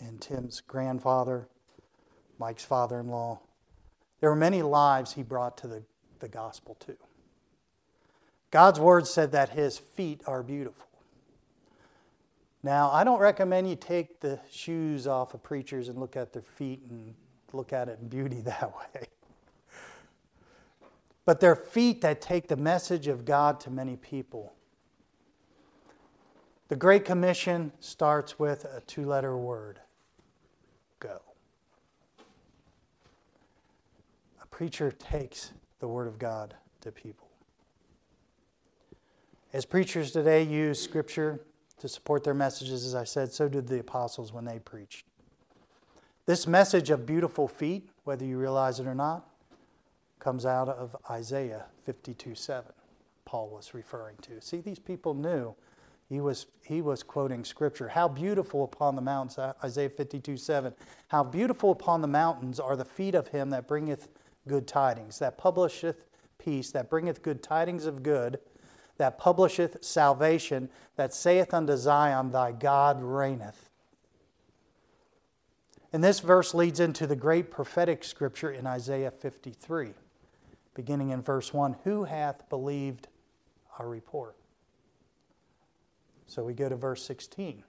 and 0.00 0.20
Tim's 0.20 0.60
grandfather, 0.60 1.48
Mike's 2.38 2.64
father 2.64 3.00
in 3.00 3.08
law. 3.08 3.40
There 4.20 4.30
were 4.30 4.36
many 4.36 4.62
lives 4.62 5.12
he 5.14 5.22
brought 5.22 5.56
to 5.58 5.66
the, 5.66 5.82
the 6.20 6.28
gospel, 6.28 6.74
too. 6.74 6.96
God's 8.50 8.80
word 8.80 9.06
said 9.06 9.32
that 9.32 9.50
his 9.50 9.78
feet 9.78 10.22
are 10.26 10.42
beautiful. 10.42 10.86
Now, 12.62 12.90
I 12.90 13.04
don't 13.04 13.20
recommend 13.20 13.68
you 13.68 13.76
take 13.76 14.20
the 14.20 14.40
shoes 14.50 15.06
off 15.06 15.34
of 15.34 15.42
preachers 15.42 15.88
and 15.88 15.98
look 15.98 16.16
at 16.16 16.32
their 16.32 16.42
feet 16.42 16.82
and 16.90 17.14
look 17.52 17.72
at 17.72 17.88
it 17.88 17.98
in 18.00 18.08
beauty 18.08 18.40
that 18.44 18.74
way. 18.74 19.06
But 21.24 21.40
they're 21.40 21.56
feet 21.56 22.00
that 22.00 22.20
take 22.20 22.48
the 22.48 22.56
message 22.56 23.06
of 23.06 23.24
God 23.24 23.60
to 23.60 23.70
many 23.70 23.96
people. 23.96 24.55
The 26.68 26.76
Great 26.76 27.04
Commission 27.04 27.70
starts 27.78 28.40
with 28.40 28.64
a 28.64 28.80
two 28.80 29.04
letter 29.04 29.36
word 29.36 29.78
go. 30.98 31.20
A 34.42 34.46
preacher 34.46 34.90
takes 34.90 35.52
the 35.78 35.86
Word 35.86 36.08
of 36.08 36.18
God 36.18 36.54
to 36.80 36.90
people. 36.90 37.28
As 39.52 39.64
preachers 39.64 40.10
today 40.10 40.42
use 40.42 40.82
Scripture 40.82 41.40
to 41.78 41.88
support 41.88 42.24
their 42.24 42.34
messages, 42.34 42.84
as 42.84 42.96
I 42.96 43.04
said, 43.04 43.32
so 43.32 43.48
did 43.48 43.68
the 43.68 43.78
apostles 43.78 44.32
when 44.32 44.44
they 44.44 44.58
preached. 44.58 45.06
This 46.24 46.48
message 46.48 46.90
of 46.90 47.06
beautiful 47.06 47.46
feet, 47.46 47.88
whether 48.02 48.24
you 48.24 48.38
realize 48.38 48.80
it 48.80 48.88
or 48.88 48.94
not, 48.94 49.28
comes 50.18 50.44
out 50.44 50.68
of 50.68 50.96
Isaiah 51.08 51.66
52 51.84 52.34
7, 52.34 52.72
Paul 53.24 53.50
was 53.50 53.72
referring 53.72 54.16
to. 54.22 54.40
See, 54.40 54.60
these 54.60 54.80
people 54.80 55.14
knew 55.14 55.54
he 56.08 56.20
was, 56.20 56.46
he 56.64 56.82
was 56.82 57.02
quoting 57.02 57.44
scripture. 57.44 57.88
How 57.88 58.06
beautiful 58.06 58.62
upon 58.62 58.94
the 58.94 59.02
mountains, 59.02 59.38
Isaiah 59.62 59.90
52 59.90 60.36
7. 60.36 60.72
How 61.08 61.24
beautiful 61.24 61.72
upon 61.72 62.00
the 62.00 62.08
mountains 62.08 62.60
are 62.60 62.76
the 62.76 62.84
feet 62.84 63.14
of 63.14 63.28
him 63.28 63.50
that 63.50 63.66
bringeth 63.66 64.08
good 64.46 64.68
tidings, 64.68 65.18
that 65.18 65.36
publisheth 65.36 66.04
peace, 66.38 66.70
that 66.70 66.88
bringeth 66.88 67.22
good 67.22 67.42
tidings 67.42 67.86
of 67.86 68.04
good, 68.04 68.38
that 68.98 69.18
publisheth 69.18 69.84
salvation, 69.84 70.68
that 70.94 71.12
saith 71.12 71.52
unto 71.52 71.76
Zion, 71.76 72.30
Thy 72.30 72.52
God 72.52 73.02
reigneth. 73.02 73.68
And 75.92 76.04
this 76.04 76.20
verse 76.20 76.54
leads 76.54 76.78
into 76.78 77.06
the 77.06 77.16
great 77.16 77.50
prophetic 77.50 78.04
scripture 78.04 78.50
in 78.50 78.66
Isaiah 78.66 79.10
53, 79.10 79.90
beginning 80.74 81.10
in 81.10 81.20
verse 81.20 81.52
1 81.52 81.76
Who 81.82 82.04
hath 82.04 82.48
believed 82.48 83.08
our 83.78 83.88
report? 83.88 84.36
So 86.26 86.42
we 86.42 86.54
go 86.54 86.68
to 86.68 86.76
verse 86.76 87.04
16 87.04 87.62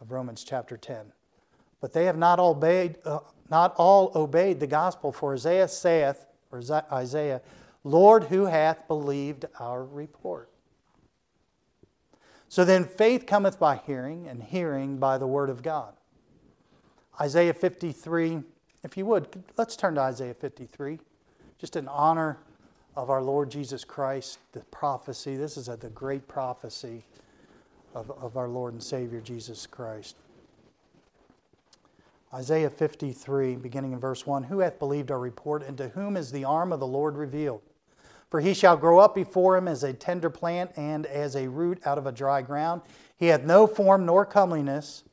of 0.00 0.10
Romans 0.10 0.44
chapter 0.44 0.76
10. 0.76 1.12
But 1.80 1.92
they 1.92 2.06
have 2.06 2.16
not 2.16 2.38
obeyed, 2.38 2.96
uh, 3.04 3.20
not 3.50 3.74
all 3.76 4.10
obeyed 4.14 4.60
the 4.60 4.66
gospel, 4.66 5.12
for 5.12 5.34
Esaias 5.34 5.76
saith, 5.76 6.26
or 6.50 6.62
Isaiah, 6.92 7.42
Lord, 7.84 8.24
who 8.24 8.46
hath 8.46 8.88
believed 8.88 9.44
our 9.60 9.84
report? 9.84 10.50
So 12.48 12.64
then 12.64 12.84
faith 12.84 13.26
cometh 13.26 13.58
by 13.58 13.76
hearing, 13.76 14.26
and 14.26 14.42
hearing 14.42 14.98
by 14.98 15.18
the 15.18 15.26
word 15.26 15.50
of 15.50 15.62
God. 15.62 15.94
Isaiah 17.20 17.54
53, 17.54 18.42
if 18.82 18.96
you 18.96 19.06
would, 19.06 19.28
let's 19.56 19.76
turn 19.76 19.94
to 19.96 20.00
Isaiah 20.00 20.34
53, 20.34 20.98
just 21.58 21.76
in 21.76 21.88
honor 21.88 22.38
of 22.94 23.10
our 23.10 23.22
Lord 23.22 23.50
Jesus 23.50 23.84
Christ, 23.84 24.38
the 24.52 24.60
prophecy. 24.60 25.36
This 25.36 25.56
is 25.56 25.68
a, 25.68 25.76
the 25.76 25.90
great 25.90 26.26
prophecy 26.28 27.04
of, 27.96 28.10
of 28.10 28.36
our 28.36 28.48
Lord 28.48 28.74
and 28.74 28.82
Savior 28.82 29.22
Jesus 29.22 29.66
Christ. 29.66 30.16
Isaiah 32.34 32.68
53, 32.68 33.56
beginning 33.56 33.92
in 33.92 33.98
verse 33.98 34.26
1 34.26 34.44
Who 34.44 34.58
hath 34.58 34.78
believed 34.78 35.10
our 35.10 35.18
report, 35.18 35.62
and 35.62 35.78
to 35.78 35.88
whom 35.88 36.16
is 36.16 36.30
the 36.30 36.44
arm 36.44 36.72
of 36.72 36.80
the 36.80 36.86
Lord 36.86 37.16
revealed? 37.16 37.62
For 38.28 38.40
he 38.40 38.52
shall 38.52 38.76
grow 38.76 38.98
up 38.98 39.14
before 39.14 39.56
him 39.56 39.66
as 39.66 39.82
a 39.82 39.94
tender 39.94 40.28
plant 40.28 40.72
and 40.76 41.06
as 41.06 41.36
a 41.36 41.48
root 41.48 41.80
out 41.86 41.96
of 41.96 42.06
a 42.06 42.12
dry 42.12 42.42
ground. 42.42 42.82
He 43.16 43.28
hath 43.28 43.44
no 43.44 43.66
form 43.66 44.04
nor 44.04 44.26
comeliness, 44.26 45.04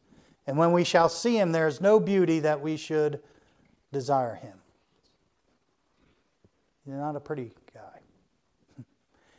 and 0.46 0.58
when 0.58 0.74
we 0.74 0.84
shall 0.84 1.08
see 1.08 1.38
him, 1.38 1.54
there 1.54 1.68
is 1.68 1.80
no 1.80 2.02
beauty 2.02 2.40
that 2.42 2.60
we 2.60 2.76
should 2.76 3.22
desire 3.94 4.36
him. 4.36 4.58
You're 6.86 6.98
not 6.98 7.16
a 7.16 7.22
pretty 7.22 7.54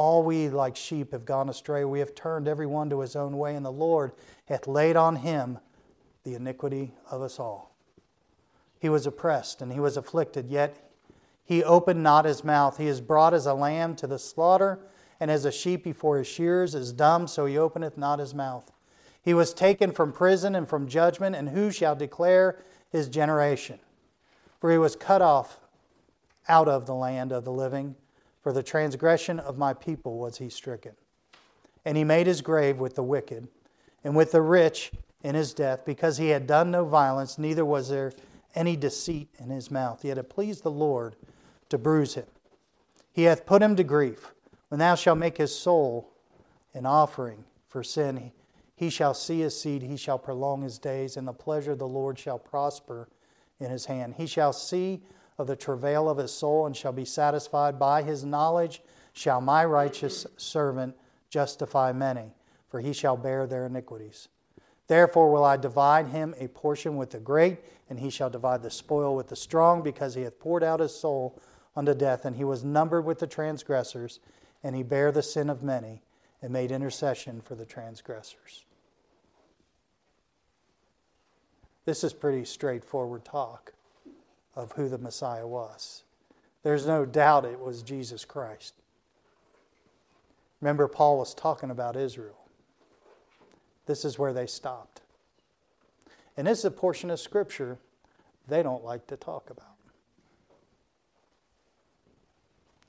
All 0.00 0.22
we 0.22 0.48
like 0.48 0.76
sheep 0.76 1.12
have 1.12 1.26
gone 1.26 1.50
astray. 1.50 1.84
We 1.84 1.98
have 1.98 2.14
turned 2.14 2.48
every 2.48 2.64
one 2.64 2.88
to 2.88 3.00
his 3.00 3.14
own 3.14 3.36
way, 3.36 3.54
and 3.54 3.62
the 3.62 3.70
Lord 3.70 4.12
hath 4.46 4.66
laid 4.66 4.96
on 4.96 5.16
him 5.16 5.58
the 6.24 6.32
iniquity 6.32 6.94
of 7.10 7.20
us 7.20 7.38
all. 7.38 7.76
He 8.78 8.88
was 8.88 9.06
oppressed 9.06 9.60
and 9.60 9.70
he 9.70 9.78
was 9.78 9.98
afflicted, 9.98 10.48
yet 10.48 10.90
he 11.44 11.62
opened 11.62 12.02
not 12.02 12.24
his 12.24 12.42
mouth. 12.42 12.78
He 12.78 12.86
is 12.86 13.02
brought 13.02 13.34
as 13.34 13.44
a 13.44 13.52
lamb 13.52 13.94
to 13.96 14.06
the 14.06 14.18
slaughter, 14.18 14.78
and 15.20 15.30
as 15.30 15.44
a 15.44 15.52
sheep 15.52 15.84
before 15.84 16.16
his 16.16 16.26
shears 16.26 16.74
is 16.74 16.94
dumb, 16.94 17.28
so 17.28 17.44
he 17.44 17.58
openeth 17.58 17.98
not 17.98 18.20
his 18.20 18.34
mouth. 18.34 18.72
He 19.20 19.34
was 19.34 19.52
taken 19.52 19.92
from 19.92 20.14
prison 20.14 20.54
and 20.54 20.66
from 20.66 20.88
judgment, 20.88 21.36
and 21.36 21.50
who 21.50 21.70
shall 21.70 21.94
declare 21.94 22.62
his 22.88 23.10
generation? 23.10 23.78
For 24.60 24.72
he 24.72 24.78
was 24.78 24.96
cut 24.96 25.20
off 25.20 25.60
out 26.48 26.68
of 26.68 26.86
the 26.86 26.94
land 26.94 27.32
of 27.32 27.44
the 27.44 27.52
living. 27.52 27.96
For 28.42 28.52
the 28.52 28.62
transgression 28.62 29.38
of 29.38 29.58
my 29.58 29.74
people 29.74 30.18
was 30.18 30.38
he 30.38 30.48
stricken. 30.48 30.92
And 31.84 31.96
he 31.96 32.04
made 32.04 32.26
his 32.26 32.40
grave 32.40 32.78
with 32.78 32.94
the 32.94 33.02
wicked 33.02 33.48
and 34.04 34.16
with 34.16 34.32
the 34.32 34.42
rich 34.42 34.92
in 35.22 35.34
his 35.34 35.52
death, 35.52 35.84
because 35.84 36.16
he 36.16 36.30
had 36.30 36.46
done 36.46 36.70
no 36.70 36.84
violence, 36.84 37.38
neither 37.38 37.64
was 37.64 37.90
there 37.90 38.12
any 38.54 38.76
deceit 38.76 39.28
in 39.38 39.50
his 39.50 39.70
mouth. 39.70 40.04
Yet 40.04 40.18
it 40.18 40.30
pleased 40.30 40.62
the 40.62 40.70
Lord 40.70 41.16
to 41.68 41.76
bruise 41.76 42.14
him. 42.14 42.24
He 43.12 43.24
hath 43.24 43.44
put 43.44 43.62
him 43.62 43.76
to 43.76 43.84
grief. 43.84 44.32
When 44.68 44.78
thou 44.78 44.94
shalt 44.94 45.18
make 45.18 45.36
his 45.36 45.54
soul 45.54 46.10
an 46.72 46.86
offering 46.86 47.44
for 47.68 47.82
sin, 47.82 48.32
he 48.74 48.88
shall 48.88 49.12
see 49.12 49.40
his 49.40 49.60
seed, 49.60 49.82
he 49.82 49.96
shall 49.96 50.18
prolong 50.18 50.62
his 50.62 50.78
days, 50.78 51.16
and 51.16 51.28
the 51.28 51.32
pleasure 51.32 51.72
of 51.72 51.78
the 51.78 51.86
Lord 51.86 52.18
shall 52.18 52.38
prosper 52.38 53.08
in 53.58 53.70
his 53.70 53.84
hand. 53.86 54.14
He 54.16 54.26
shall 54.26 54.54
see 54.54 55.02
of 55.40 55.46
the 55.46 55.56
travail 55.56 56.08
of 56.08 56.18
his 56.18 56.32
soul 56.32 56.66
and 56.66 56.76
shall 56.76 56.92
be 56.92 57.04
satisfied. 57.04 57.78
By 57.78 58.02
his 58.02 58.24
knowledge 58.24 58.82
shall 59.14 59.40
my 59.40 59.64
righteous 59.64 60.26
servant 60.36 60.94
justify 61.30 61.92
many, 61.92 62.34
for 62.68 62.80
he 62.80 62.92
shall 62.92 63.16
bear 63.16 63.46
their 63.46 63.66
iniquities. 63.66 64.28
Therefore 64.86 65.32
will 65.32 65.44
I 65.44 65.56
divide 65.56 66.08
him 66.08 66.34
a 66.38 66.48
portion 66.48 66.96
with 66.96 67.10
the 67.10 67.20
great, 67.20 67.58
and 67.88 67.98
he 67.98 68.10
shall 68.10 68.28
divide 68.28 68.62
the 68.62 68.70
spoil 68.70 69.16
with 69.16 69.28
the 69.28 69.36
strong, 69.36 69.82
because 69.82 70.14
he 70.14 70.22
hath 70.22 70.38
poured 70.38 70.62
out 70.62 70.80
his 70.80 70.94
soul 70.94 71.40
unto 71.74 71.94
death, 71.94 72.24
and 72.24 72.36
he 72.36 72.44
was 72.44 72.62
numbered 72.62 73.04
with 73.04 73.18
the 73.18 73.26
transgressors, 73.26 74.20
and 74.62 74.76
he 74.76 74.82
bare 74.82 75.10
the 75.10 75.22
sin 75.22 75.48
of 75.48 75.62
many, 75.62 76.02
and 76.42 76.52
made 76.52 76.70
intercession 76.70 77.40
for 77.40 77.54
the 77.54 77.64
transgressors. 77.64 78.66
This 81.86 82.04
is 82.04 82.12
pretty 82.12 82.44
straightforward 82.44 83.24
talk 83.24 83.72
of 84.54 84.72
who 84.72 84.88
the 84.88 84.98
Messiah 84.98 85.46
was. 85.46 86.02
There's 86.62 86.86
no 86.86 87.06
doubt 87.06 87.44
it 87.44 87.60
was 87.60 87.82
Jesus 87.82 88.24
Christ. 88.24 88.74
Remember, 90.60 90.88
Paul 90.88 91.18
was 91.18 91.34
talking 91.34 91.70
about 91.70 91.96
Israel. 91.96 92.36
This 93.86 94.04
is 94.04 94.18
where 94.18 94.32
they 94.32 94.46
stopped. 94.46 95.00
And 96.36 96.46
this 96.46 96.60
is 96.60 96.64
a 96.64 96.70
portion 96.70 97.10
of 97.10 97.18
Scripture 97.18 97.78
they 98.48 98.62
don't 98.62 98.84
like 98.84 99.06
to 99.08 99.16
talk 99.16 99.50
about. 99.50 99.66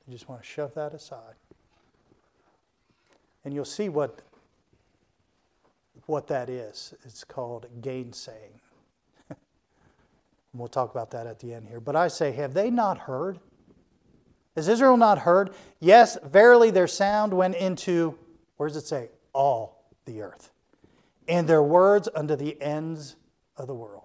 You 0.08 0.14
just 0.14 0.28
want 0.28 0.42
to 0.42 0.48
shove 0.48 0.74
that 0.74 0.94
aside. 0.94 1.36
And 3.46 3.54
you'll 3.54 3.66
see 3.66 3.90
what, 3.90 4.20
what 6.06 6.28
that 6.28 6.50
is. 6.50 6.94
It's 7.06 7.24
called 7.24 7.68
gainsaying. 7.82 8.61
And 10.52 10.60
we'll 10.60 10.68
talk 10.68 10.92
about 10.92 11.12
that 11.12 11.28
at 11.28 11.40
the 11.40 11.54
end 11.54 11.68
here. 11.68 11.80
But 11.80 11.96
I 11.96 12.08
say, 12.08 12.32
have 12.34 12.54
they 12.54 12.70
not 12.70 12.98
heard? 12.98 13.40
Has 14.56 14.68
Israel 14.68 14.98
not 14.98 15.20
heard? 15.20 15.52
Yes, 15.80 16.18
verily 16.24 16.72
their 16.72 16.88
sound 16.88 17.34
went 17.34 17.56
into, 17.56 18.18
where 18.58 18.68
does 18.68 18.78
it 18.78 18.86
say? 18.86 19.10
All 19.34 19.86
the 20.06 20.22
earth. 20.22 20.52
And 21.28 21.48
their 21.48 21.64
words 21.64 22.10
unto 22.14 22.36
the 22.36 22.62
ends 22.62 23.16
of 23.56 23.68
the 23.68 23.76
world. 23.76 24.04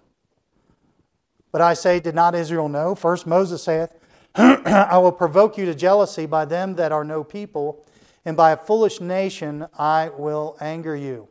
But 1.50 1.62
I 1.62 1.74
say, 1.74 2.00
did 2.00 2.14
not 2.14 2.34
Israel 2.34 2.68
know? 2.68 2.94
First 2.94 3.26
Moses 3.26 3.62
saith, 3.62 3.92
I 4.34 4.98
will 4.98 5.12
provoke 5.12 5.56
you 5.56 5.64
to 5.66 5.74
jealousy 5.74 6.26
by 6.26 6.44
them 6.44 6.74
that 6.76 6.92
are 6.92 7.04
no 7.04 7.24
people, 7.24 7.84
and 8.24 8.36
by 8.36 8.52
a 8.52 8.56
foolish 8.56 9.00
nation 9.00 9.66
I 9.78 10.10
will 10.10 10.56
anger 10.60 10.94
you. 10.94 11.28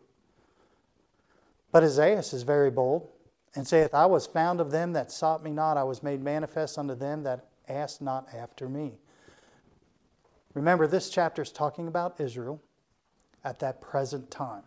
But 1.71 1.83
Isaiah 1.83 2.19
is 2.19 2.43
very 2.43 2.71
bold, 2.71 3.07
and 3.55 3.67
saith, 3.67 3.93
I 3.93 4.05
was 4.05 4.27
found 4.27 4.59
of 4.59 4.71
them 4.71 4.93
that 4.93 5.11
sought 5.11 5.43
me 5.43 5.51
not, 5.51 5.77
I 5.77 5.83
was 5.83 6.03
made 6.03 6.21
manifest 6.21 6.77
unto 6.77 6.95
them 6.95 7.23
that 7.23 7.47
asked 7.67 8.01
not 8.01 8.27
after 8.33 8.67
me. 8.67 8.93
Remember, 10.53 10.87
this 10.87 11.09
chapter 11.09 11.41
is 11.41 11.51
talking 11.51 11.87
about 11.87 12.19
Israel 12.19 12.61
at 13.43 13.59
that 13.59 13.81
present 13.81 14.29
time. 14.29 14.63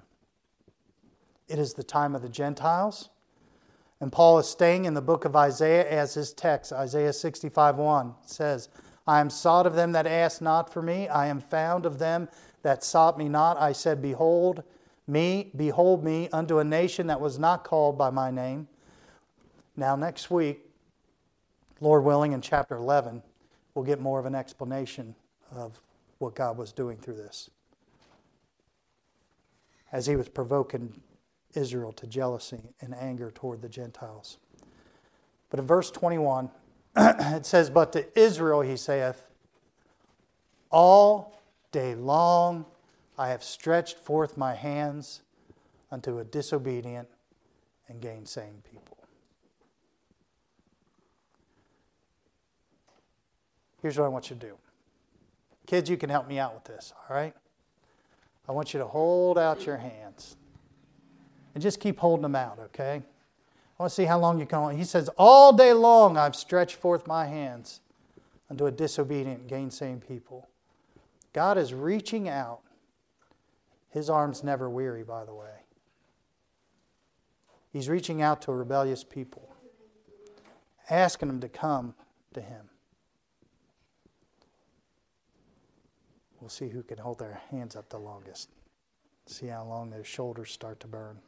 It 1.49 1.59
is 1.59 1.75
the 1.75 1.83
time 1.83 2.15
of 2.15 2.23
the 2.23 2.29
Gentiles. 2.29 3.09
And 4.01 4.13
Paul 4.13 4.39
is 4.39 4.49
staying 4.49 4.85
in 4.85 4.95
the 4.95 5.03
book 5.03 5.25
of 5.25 5.35
Isaiah 5.35 5.89
as 5.89 6.15
his 6.15 6.33
text. 6.33 6.73
Isaiah 6.73 7.13
65 7.13 7.77
1 7.77 8.15
says, 8.25 8.69
I 9.07 9.21
am 9.21 9.31
sought 9.31 9.67
of 9.67 9.75
them 9.75 9.93
that 9.93 10.07
asked 10.07 10.43
not 10.43 10.73
for 10.73 10.83
me. 10.83 11.09
I 11.09 11.27
am 11.27 11.41
found 11.41 11.87
of 11.87 11.99
them 11.99 12.29
that 12.63 12.85
sought 12.85 13.19
me 13.19 13.29
not. 13.29 13.59
I 13.59 13.73
said, 13.73 14.03
Behold 14.03 14.63
me, 15.07 15.51
behold 15.57 16.05
me, 16.05 16.29
unto 16.33 16.59
a 16.59 16.65
nation 16.65 17.07
that 17.07 17.21
was 17.21 17.39
not 17.39 17.65
called 17.65 17.97
by 17.97 18.11
my 18.11 18.31
name. 18.31 18.69
Now, 19.79 19.95
next 19.95 20.29
week, 20.29 20.59
Lord 21.81 22.03
willing, 22.03 22.33
in 22.33 22.41
chapter 22.41 22.75
11, 22.75 23.23
we'll 23.75 23.85
get 23.85 24.01
more 24.01 24.19
of 24.19 24.27
an 24.27 24.35
explanation 24.35 25.15
of 25.53 25.81
what 26.19 26.35
God 26.35 26.59
was 26.59 26.73
doing 26.73 26.97
through 26.97 27.15
this. 27.15 27.49
As 29.93 30.05
he 30.05 30.17
was 30.17 30.29
provoking 30.29 31.01
Israel 31.55 31.93
to 31.93 32.09
jealousy 32.09 32.75
and 32.81 32.93
anger 32.93 33.31
toward 33.31 33.63
the 33.63 33.69
Gentiles. 33.69 34.39
But 35.49 35.61
in 35.61 35.67
verse 35.69 35.93
21, 35.93 36.51
it 36.97 37.47
says, 37.47 37.71
But 37.71 37.93
to 37.93 38.19
Israel 38.19 38.63
he 38.63 38.77
saith, 38.77 39.29
All 40.73 41.41
day 41.71 41.95
long 41.95 42.67
I 43.17 43.29
have 43.29 43.45
stretched 43.45 43.99
forth 43.99 44.37
my 44.37 44.57
hands 44.57 45.23
unto 45.93 46.19
a 46.19 46.25
disobedient 46.25 47.07
and 47.89 48.01
gainsaying 48.01 48.65
people. 48.69 48.88
Here's 53.83 53.99
what 53.99 54.05
I 54.05 54.09
want 54.09 54.31
you 54.31 54.37
to 54.37 54.47
do. 54.47 54.55
Kids, 55.67 55.89
you 55.91 55.97
can 55.97 56.11
help 56.11 56.27
me 56.27 56.39
out 56.39 56.55
with 56.55 56.65
this, 56.65 56.93
all 57.09 57.15
right? 57.15 57.35
I 58.49 58.53
want 58.53 58.73
you 58.73 58.81
to 58.81 58.87
hold 58.87 59.39
out 59.39 59.67
your 59.67 59.77
hands 59.77 60.37
and 61.55 61.63
just 61.63 61.81
keep 61.81 61.99
holding 61.99 62.23
them 62.23 62.35
out, 62.35 62.59
okay? 62.59 63.03
I 63.79 63.83
want 63.83 63.91
to 63.91 63.95
see 63.95 64.05
how 64.05 64.19
long 64.19 64.41
you 64.41 64.47
can. 64.47 64.59
Hold. 64.61 64.75
He 64.75 64.85
says, 64.85 65.09
All 65.17 65.53
day 65.53 65.73
long 65.73 66.17
I've 66.17 66.35
stretched 66.35 66.77
forth 66.77 67.07
my 67.07 67.27
hands 67.27 67.81
unto 68.51 68.67
a 68.67 68.71
disobedient, 68.71 69.47
gainsaying 69.47 70.01
people. 70.01 70.49
God 71.33 71.59
is 71.59 71.73
reaching 71.75 72.29
out. 72.29 72.61
His 73.91 74.11
arms 74.11 74.43
never 74.43 74.69
weary, 74.69 75.03
by 75.03 75.25
the 75.25 75.35
way. 75.35 75.47
He's 77.73 77.89
reaching 77.89 78.23
out 78.23 78.43
to 78.43 78.51
a 78.51 78.57
rebellious 78.57 79.05
people, 79.05 79.49
asking 80.91 81.29
them 81.29 81.41
to 81.41 81.49
come 81.49 81.95
to 82.35 82.41
Him. 82.41 82.69
We'll 86.41 86.51
see 86.51 86.69
who 86.69 86.83
can 86.83 86.99
hold 86.99 87.19
their 87.19 87.41
hands 87.51 87.77
up 87.77 87.89
the 87.89 87.99
longest. 87.99 88.51
See 89.27 89.47
how 89.47 89.65
long 89.65 89.91
their 89.91 90.05
shoulders 90.05 90.53
start 90.53 90.81
to 90.81 90.87
burn. 90.87 91.19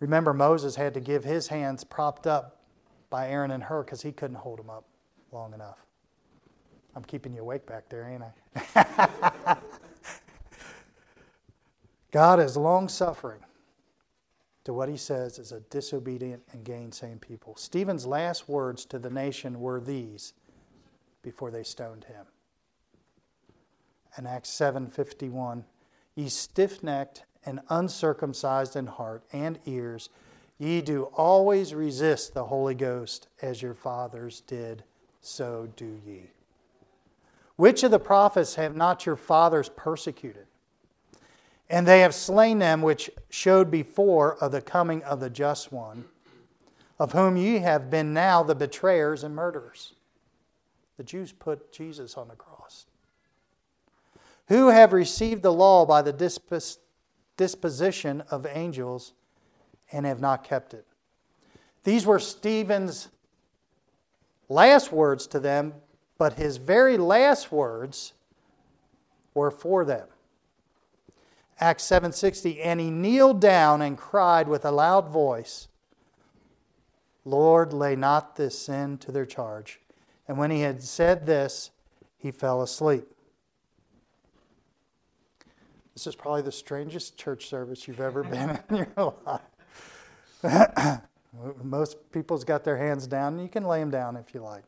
Remember, 0.00 0.34
Moses 0.34 0.76
had 0.76 0.94
to 0.94 1.00
give 1.00 1.24
his 1.24 1.48
hands 1.48 1.84
propped 1.84 2.26
up 2.26 2.60
by 3.08 3.28
Aaron 3.28 3.50
and 3.50 3.62
Hur 3.62 3.82
because 3.82 4.02
he 4.02 4.12
couldn't 4.12 4.36
hold 4.36 4.58
them 4.58 4.68
up 4.68 4.84
long 5.32 5.54
enough. 5.54 5.78
I'm 6.94 7.04
keeping 7.04 7.32
you 7.32 7.42
awake 7.42 7.66
back 7.66 7.88
there, 7.88 8.08
ain't 8.08 8.22
I? 8.74 9.56
God 12.10 12.40
is 12.40 12.56
long 12.56 12.88
suffering 12.88 13.40
to 14.64 14.72
what 14.72 14.88
he 14.88 14.96
says 14.96 15.38
is 15.38 15.52
a 15.52 15.60
disobedient 15.60 16.42
and 16.52 16.64
gainsaying 16.64 17.20
people. 17.20 17.54
Stephen's 17.56 18.06
last 18.06 18.48
words 18.48 18.84
to 18.86 18.98
the 18.98 19.10
nation 19.10 19.60
were 19.60 19.80
these 19.80 20.32
before 21.22 21.50
they 21.50 21.62
stoned 21.62 22.04
him. 22.04 22.26
In 24.18 24.26
Acts 24.26 24.50
7:51, 24.50 25.64
ye 26.14 26.28
stiff-necked 26.28 27.24
and 27.44 27.60
uncircumcised 27.68 28.74
in 28.74 28.86
heart 28.86 29.22
and 29.32 29.58
ears, 29.66 30.08
ye 30.58 30.80
do 30.80 31.04
always 31.14 31.74
resist 31.74 32.32
the 32.32 32.46
Holy 32.46 32.74
Ghost 32.74 33.28
as 33.42 33.62
your 33.62 33.74
fathers 33.74 34.40
did, 34.40 34.84
so 35.20 35.68
do 35.76 36.00
ye. 36.04 36.30
Which 37.56 37.82
of 37.82 37.90
the 37.90 37.98
prophets 37.98 38.54
have 38.54 38.74
not 38.74 39.06
your 39.06 39.16
fathers 39.16 39.68
persecuted? 39.68 40.46
And 41.68 41.86
they 41.86 42.00
have 42.00 42.14
slain 42.14 42.58
them 42.58 42.80
which 42.82 43.10
showed 43.28 43.70
before 43.70 44.36
of 44.36 44.52
the 44.52 44.62
coming 44.62 45.02
of 45.02 45.20
the 45.20 45.30
just 45.30 45.72
one, 45.72 46.06
of 46.98 47.12
whom 47.12 47.36
ye 47.36 47.58
have 47.58 47.90
been 47.90 48.14
now 48.14 48.42
the 48.42 48.54
betrayers 48.54 49.24
and 49.24 49.34
murderers. 49.34 49.94
The 50.96 51.04
Jews 51.04 51.32
put 51.32 51.72
Jesus 51.72 52.16
on 52.16 52.28
the 52.28 52.36
cross. 52.36 52.55
Who 54.48 54.68
have 54.68 54.92
received 54.92 55.42
the 55.42 55.52
law 55.52 55.84
by 55.86 56.02
the 56.02 56.12
disposition 57.36 58.20
of 58.30 58.46
angels 58.46 59.12
and 59.90 60.06
have 60.06 60.20
not 60.20 60.44
kept 60.44 60.74
it. 60.74 60.86
These 61.84 62.06
were 62.06 62.18
Stephen's 62.18 63.08
last 64.48 64.92
words 64.92 65.26
to 65.28 65.40
them, 65.40 65.74
but 66.18 66.34
his 66.34 66.56
very 66.56 66.96
last 66.96 67.50
words 67.50 68.12
were 69.34 69.50
for 69.50 69.84
them. 69.84 70.08
Acts 71.58 71.84
7:60 71.84 72.60
and 72.62 72.80
he 72.80 72.90
kneeled 72.90 73.40
down 73.40 73.80
and 73.80 73.96
cried 73.96 74.46
with 74.46 74.64
a 74.64 74.70
loud 74.70 75.08
voice 75.08 75.68
Lord 77.24 77.72
lay 77.72 77.96
not 77.96 78.36
this 78.36 78.58
sin 78.58 78.98
to 78.98 79.10
their 79.10 79.24
charge 79.24 79.80
and 80.28 80.36
when 80.36 80.50
he 80.50 80.60
had 80.60 80.82
said 80.82 81.24
this 81.24 81.70
he 82.18 82.30
fell 82.30 82.60
asleep 82.60 83.15
this 85.96 86.06
is 86.06 86.14
probably 86.14 86.42
the 86.42 86.52
strangest 86.52 87.16
church 87.16 87.46
service 87.46 87.88
you've 87.88 88.00
ever 88.00 88.22
been 88.24 88.58
in 88.68 88.76
your 88.76 89.14
life. 89.24 91.00
Most 91.62 91.96
people's 92.12 92.44
got 92.44 92.64
their 92.64 92.76
hands 92.76 93.06
down. 93.06 93.38
You 93.38 93.48
can 93.48 93.64
lay 93.64 93.80
them 93.80 93.90
down 93.90 94.14
if 94.14 94.34
you 94.34 94.42
like. 94.42 94.64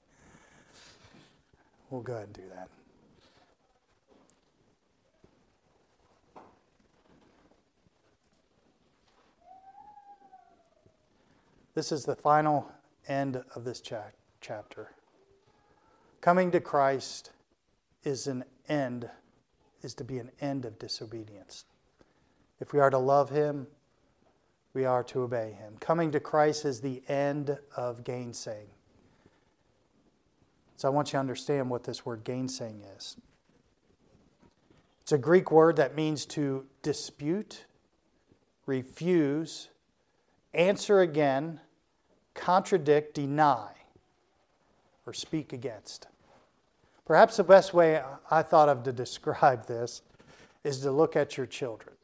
We'll 1.91 2.01
go 2.01 2.15
ahead 2.15 2.29
and 2.29 2.35
do 2.35 2.43
that. 2.55 2.69
This 11.75 11.93
is 11.93 12.07
the 12.07 12.17
final 12.17 12.73
end 13.07 13.43
of 13.55 13.65
this 13.65 13.83
cha- 13.83 14.13
chapter. 14.41 14.93
Coming 16.23 16.51
to 16.53 16.61
Christ 16.61 17.33
is 18.03 18.27
an 18.27 18.45
end 18.67 19.11
is 19.83 19.95
to 19.95 20.05
be 20.05 20.19
an 20.19 20.31
end 20.41 20.65
of 20.65 20.79
disobedience. 20.79 21.65
If 22.61 22.73
we 22.73 22.81
are 22.81 22.91
to 22.91 22.99
love 22.99 23.31
Him, 23.31 23.67
we 24.75 24.85
are 24.85 25.03
to 25.05 25.23
obey 25.23 25.53
Him. 25.59 25.77
Coming 25.81 26.11
to 26.13 26.21
Christ 26.21 26.65
is 26.65 26.81
the 26.81 27.03
end 27.09 27.59
of 27.77 28.05
gainsaying. 28.05 28.69
So 30.77 30.89
I 30.89 30.91
want 30.91 31.09
you 31.09 31.13
to 31.13 31.19
understand 31.19 31.71
what 31.71 31.85
this 31.85 32.07
word 32.07 32.25
gainsaying 32.25 32.83
is. 32.97 33.17
It's 35.03 35.13
a 35.13 35.19
Greek 35.19 35.51
word 35.51 35.77
that 35.77 35.97
means 35.97 36.27
to 36.27 36.67
dispute, 36.83 37.65
refuse, 38.67 39.71
answer 40.55 41.01
again, 41.01 41.61
contradict, 42.35 43.15
deny, 43.15 43.71
or 45.07 45.13
speak 45.13 45.53
against. 45.53 46.07
Perhaps 47.09 47.39
the 47.39 47.45
best 47.45 47.75
way 47.75 48.01
I 48.31 48.43
thought 48.43 48.69
of 48.69 48.85
to 48.85 48.93
describe 48.93 49.67
this 49.67 50.03
is 50.63 50.79
to 50.81 50.93
look 50.93 51.17
at 51.17 51.37
your 51.37 51.47
children. 51.47 51.97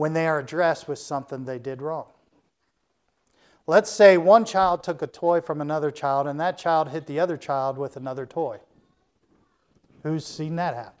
when 0.00 0.14
they 0.14 0.26
are 0.26 0.38
addressed 0.38 0.88
with 0.88 0.98
something 0.98 1.44
they 1.44 1.58
did 1.58 1.82
wrong. 1.82 2.06
Let's 3.66 3.90
say 3.90 4.16
one 4.16 4.46
child 4.46 4.82
took 4.82 5.02
a 5.02 5.06
toy 5.06 5.42
from 5.42 5.60
another 5.60 5.90
child 5.90 6.26
and 6.26 6.40
that 6.40 6.56
child 6.56 6.88
hit 6.88 7.06
the 7.06 7.20
other 7.20 7.36
child 7.36 7.76
with 7.76 7.98
another 7.98 8.24
toy. 8.24 8.60
Who's 10.02 10.24
seen 10.24 10.56
that 10.56 10.74
happen? 10.74 10.94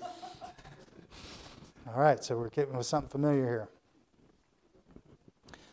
All 1.94 2.00
right, 2.00 2.24
so 2.24 2.38
we're 2.38 2.48
getting 2.48 2.74
with 2.74 2.86
something 2.86 3.10
familiar 3.10 3.44
here. 3.44 3.68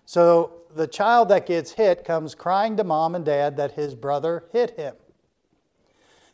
So 0.08 0.62
the 0.74 0.88
child 0.88 1.28
that 1.30 1.46
gets 1.46 1.74
hit 1.74 2.06
comes 2.06 2.34
crying 2.34 2.78
to 2.78 2.86
mom 2.86 3.14
and 3.14 3.26
dad 3.26 3.58
that 3.58 3.74
his 3.74 3.94
brother 3.94 4.46
hit 4.54 4.78
him. 4.78 4.96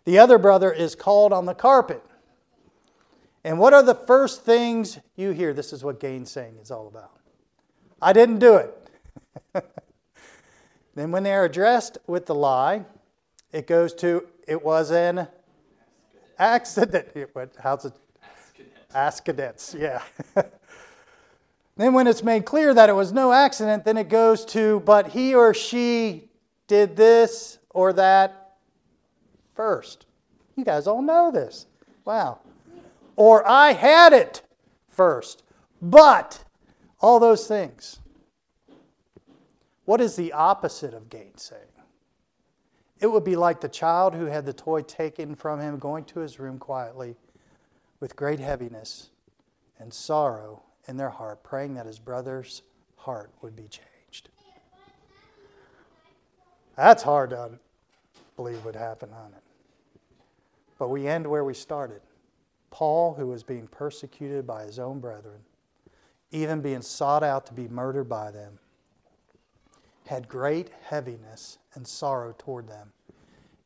The 0.05 0.19
other 0.19 0.37
brother 0.37 0.71
is 0.71 0.93
called 0.93 1.33
on 1.33 1.47
the 1.47 1.55
carpet. 1.55 2.03
And 3.43 3.57
what 3.57 3.73
are 3.73 3.81
the 3.81 3.95
first 3.95 4.45
things 4.45 4.99
you 5.15 5.31
hear? 5.31 5.53
This 5.53 5.73
is 5.73 5.83
what 5.83 5.99
gainsaying 5.99 6.61
is 6.61 6.69
all 6.69 6.87
about. 6.87 7.17
I 7.99 8.13
didn't 8.13 8.37
do 8.37 8.57
it. 8.57 8.77
then, 10.93 11.11
when 11.11 11.23
they 11.23 11.33
are 11.33 11.45
addressed 11.45 11.97
with 12.05 12.27
the 12.27 12.35
lie, 12.35 12.85
it 13.51 13.65
goes 13.65 13.95
to, 13.95 14.27
it 14.47 14.63
was 14.63 14.91
an 14.91 15.27
accident. 16.37 17.07
How's 17.59 17.85
it? 17.85 17.93
Accidents, 18.93 19.75
yeah. 19.75 20.03
then, 21.75 21.93
when 21.93 22.07
it's 22.07 22.23
made 22.23 22.45
clear 22.45 22.73
that 22.73 22.89
it 22.89 22.93
was 22.93 23.11
no 23.11 23.31
accident, 23.31 23.85
then 23.85 23.97
it 23.97 24.09
goes 24.09 24.45
to, 24.45 24.81
but 24.81 25.09
he 25.09 25.33
or 25.33 25.53
she 25.53 26.29
did 26.67 26.95
this 26.95 27.57
or 27.69 27.93
that 27.93 28.57
first. 29.55 30.05
You 30.55 30.63
guys 30.63 30.87
all 30.87 31.01
know 31.01 31.31
this. 31.31 31.65
Wow 32.05 32.39
or 33.15 33.47
I 33.47 33.73
had 33.73 34.13
it 34.13 34.41
first. 34.89 35.43
But 35.81 36.43
all 36.99 37.19
those 37.19 37.47
things. 37.47 37.99
What 39.85 39.99
is 39.99 40.15
the 40.15 40.31
opposite 40.31 40.93
of 40.93 41.09
gainsaying? 41.09 41.59
It 42.99 43.07
would 43.07 43.25
be 43.25 43.35
like 43.35 43.59
the 43.59 43.67
child 43.67 44.15
who 44.15 44.25
had 44.25 44.45
the 44.45 44.53
toy 44.53 44.81
taken 44.81 45.35
from 45.35 45.59
him 45.59 45.77
going 45.77 46.05
to 46.05 46.21
his 46.21 46.39
room 46.39 46.57
quietly 46.57 47.17
with 47.99 48.15
great 48.15 48.39
heaviness 48.39 49.09
and 49.77 49.93
sorrow 49.93 50.63
in 50.87 50.97
their 50.97 51.09
heart, 51.09 51.43
praying 51.43 51.75
that 51.75 51.85
his 51.85 51.99
brother's 51.99 52.61
heart 52.97 53.31
would 53.41 53.55
be 53.55 53.67
changed. 53.67 54.29
That's 56.75 57.03
hard 57.03 57.31
to 57.31 57.51
believe 58.35 58.65
would 58.65 58.75
happen 58.75 59.09
on 59.13 59.33
it. 59.33 59.43
But 60.79 60.89
we 60.89 61.07
end 61.07 61.27
where 61.27 61.43
we 61.43 61.53
started. 61.53 62.01
Paul, 62.71 63.13
who 63.13 63.27
was 63.27 63.43
being 63.43 63.67
persecuted 63.67 64.47
by 64.47 64.63
his 64.63 64.79
own 64.79 64.99
brethren, 64.99 65.41
even 66.31 66.61
being 66.61 66.81
sought 66.81 67.23
out 67.23 67.45
to 67.45 67.53
be 67.53 67.67
murdered 67.67 68.09
by 68.09 68.31
them, 68.31 68.57
had 70.07 70.27
great 70.27 70.71
heaviness 70.83 71.59
and 71.75 71.87
sorrow 71.87 72.33
toward 72.37 72.67
them, 72.67 72.91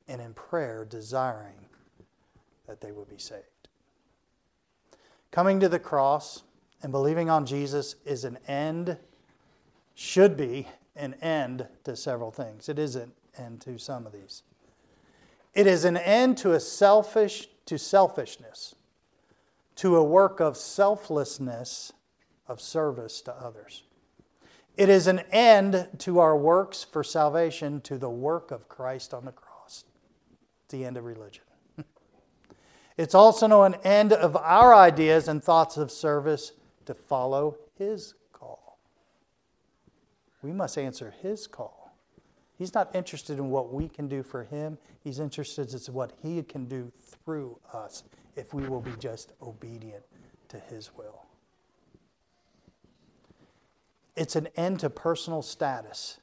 and 0.07 0.21
in 0.21 0.33
prayer 0.33 0.85
desiring 0.85 1.55
that 2.67 2.81
they 2.81 2.91
would 2.91 3.09
be 3.09 3.17
saved. 3.17 3.43
Coming 5.31 5.59
to 5.61 5.69
the 5.69 5.79
cross 5.79 6.43
and 6.83 6.91
believing 6.91 7.29
on 7.29 7.45
Jesus 7.45 7.95
is 8.05 8.23
an 8.23 8.37
end, 8.47 8.97
should 9.95 10.37
be 10.37 10.67
an 10.95 11.15
end 11.15 11.67
to 11.83 11.95
several 11.95 12.31
things. 12.31 12.69
It 12.69 12.79
is 12.79 12.95
an 12.95 13.11
end 13.37 13.61
to 13.61 13.77
some 13.77 14.05
of 14.05 14.13
these. 14.13 14.43
It 15.53 15.67
is 15.67 15.85
an 15.85 15.97
end 15.97 16.37
to 16.39 16.53
a 16.53 16.59
selfish 16.59 17.47
to 17.65 17.77
selfishness 17.77 18.75
to 19.77 19.95
a 19.95 20.03
work 20.03 20.39
of 20.39 20.57
selflessness 20.57 21.93
of 22.47 22.59
service 22.59 23.21
to 23.21 23.33
others. 23.33 23.83
It 24.75 24.89
is 24.89 25.07
an 25.07 25.19
end 25.31 25.87
to 25.99 26.19
our 26.19 26.35
works 26.35 26.83
for 26.83 27.03
salvation 27.03 27.81
to 27.81 27.97
the 27.97 28.09
work 28.09 28.51
of 28.51 28.67
Christ 28.67 29.13
on 29.13 29.25
the 29.25 29.31
cross. 29.31 29.85
It's 30.65 30.71
the 30.71 30.83
end 30.83 30.97
of 30.97 31.05
religion. 31.05 31.43
it's 32.97 33.15
also 33.15 33.63
an 33.63 33.75
end 33.83 34.13
of 34.13 34.35
our 34.35 34.75
ideas 34.75 35.27
and 35.27 35.43
thoughts 35.43 35.77
of 35.77 35.91
service 35.91 36.51
to 36.87 36.93
follow 36.93 37.57
His 37.77 38.15
call. 38.33 38.79
We 40.41 40.51
must 40.51 40.77
answer 40.77 41.13
His 41.21 41.47
call. 41.47 41.95
He's 42.57 42.73
not 42.73 42.95
interested 42.95 43.37
in 43.37 43.49
what 43.49 43.71
we 43.71 43.87
can 43.87 44.07
do 44.07 44.23
for 44.23 44.43
Him, 44.43 44.77
He's 45.03 45.19
interested 45.19 45.71
in 45.73 45.93
what 45.93 46.13
He 46.23 46.41
can 46.43 46.65
do 46.65 46.91
through 47.23 47.59
us 47.73 48.03
if 48.35 48.53
we 48.53 48.67
will 48.67 48.81
be 48.81 48.93
just 48.99 49.33
obedient 49.41 50.03
to 50.49 50.59
His 50.59 50.91
will. 50.97 51.25
It's 54.15 54.35
an 54.35 54.47
end 54.55 54.79
to 54.79 54.89
personal 54.89 55.43
status 55.43 56.19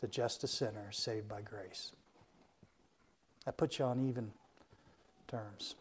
to 0.00 0.08
just 0.08 0.42
a 0.42 0.48
sinner 0.48 0.90
saved 0.90 1.28
by 1.28 1.40
grace. 1.40 1.92
That 3.44 3.56
puts 3.56 3.78
you 3.78 3.84
on 3.84 4.08
even 4.08 4.32
terms. 5.28 5.76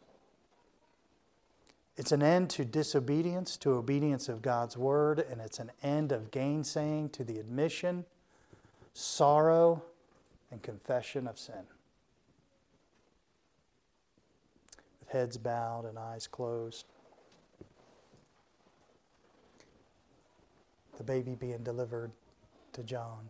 It's 1.98 2.12
an 2.12 2.24
end 2.24 2.50
to 2.52 2.66
disobedience, 2.66 3.58
to 3.58 3.72
obedience 3.72 4.30
of 4.30 4.42
God's 4.42 4.78
word, 4.78 5.20
and 5.20 5.42
it's 5.42 5.60
an 5.60 5.72
end 5.84 6.12
of 6.12 6.32
gainsaying 6.32 7.10
to 7.12 7.24
the 7.24 7.38
admission, 7.38 8.06
sorrow, 8.94 9.84
and 10.52 10.62
confession 10.62 11.28
of 11.28 11.38
sin. 11.38 11.64
With 15.00 15.10
heads 15.10 15.38
bowed 15.38 15.86
and 15.86 16.00
eyes 16.00 16.28
closed. 16.28 16.86
The 20.98 21.04
baby 21.04 21.36
being 21.36 21.64
delivered 21.64 22.12
to 22.74 22.84
John 22.84 23.30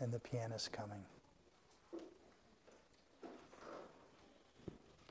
and 0.00 0.12
the 0.12 0.18
pianist 0.18 0.72
coming. 0.72 1.04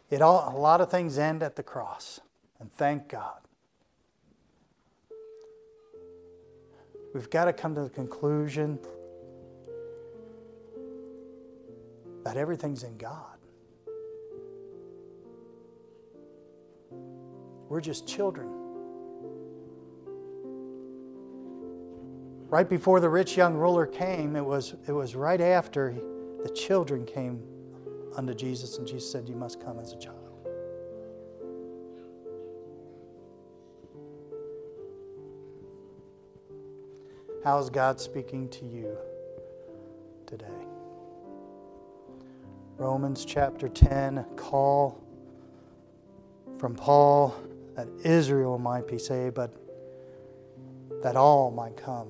It 0.09 0.21
all, 0.21 0.53
a 0.55 0.57
lot 0.57 0.81
of 0.81 0.91
things 0.91 1.17
end 1.17 1.41
at 1.41 1.55
the 1.55 1.63
cross, 1.63 2.19
and 2.63 2.71
thank 2.71 3.09
God. 3.09 3.41
We've 7.13 7.29
got 7.29 7.45
to 7.45 7.53
come 7.53 7.75
to 7.75 7.83
the 7.83 7.89
conclusion 7.89 8.79
that 12.23 12.37
everything's 12.37 12.83
in 12.83 12.97
God. 12.97 13.37
We're 17.67 17.81
just 17.81 18.07
children. 18.07 18.47
Right 22.47 22.69
before 22.69 23.01
the 23.01 23.09
rich 23.09 23.35
young 23.35 23.55
ruler 23.55 23.85
came, 23.85 24.37
it 24.37 24.45
was, 24.45 24.75
it 24.87 24.93
was 24.93 25.15
right 25.15 25.41
after 25.41 25.93
the 26.43 26.49
children 26.49 27.05
came 27.05 27.43
unto 28.15 28.33
Jesus, 28.33 28.77
and 28.77 28.87
Jesus 28.87 29.11
said, 29.11 29.27
You 29.27 29.35
must 29.35 29.59
come 29.59 29.79
as 29.79 29.91
a 29.91 29.97
child. 29.97 30.22
How 37.43 37.59
is 37.59 37.69
God 37.69 37.99
speaking 37.99 38.47
to 38.49 38.65
you 38.65 38.97
today? 40.25 40.45
Romans 42.77 43.25
chapter 43.25 43.67
10, 43.67 44.23
call 44.37 45.03
from 46.57 46.73
Paul 46.73 47.35
that 47.75 47.89
Israel 48.05 48.57
might 48.57 48.87
be 48.87 48.97
saved, 48.97 49.35
but 49.35 49.53
that 51.01 51.17
all 51.17 51.51
might 51.51 51.75
come 51.75 52.07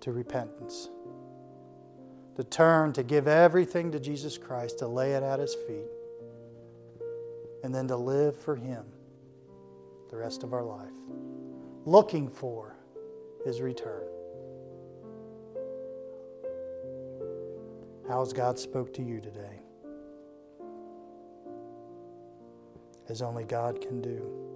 to 0.00 0.10
repentance. 0.10 0.88
To 2.34 2.42
turn, 2.42 2.92
to 2.94 3.04
give 3.04 3.28
everything 3.28 3.92
to 3.92 4.00
Jesus 4.00 4.38
Christ, 4.38 4.80
to 4.80 4.88
lay 4.88 5.12
it 5.12 5.22
at 5.22 5.38
His 5.38 5.54
feet, 5.54 5.86
and 7.62 7.72
then 7.72 7.86
to 7.86 7.96
live 7.96 8.36
for 8.36 8.56
Him 8.56 8.84
the 10.10 10.16
rest 10.16 10.42
of 10.42 10.52
our 10.52 10.64
life, 10.64 10.90
looking 11.84 12.28
for 12.28 12.74
His 13.44 13.60
return. 13.60 14.04
How 18.08 18.20
has 18.20 18.32
God 18.32 18.58
spoke 18.58 18.92
to 18.94 19.02
you 19.02 19.20
today? 19.20 19.62
as 23.08 23.20
only 23.20 23.44
God 23.44 23.80
can 23.80 24.00
do. 24.00 24.51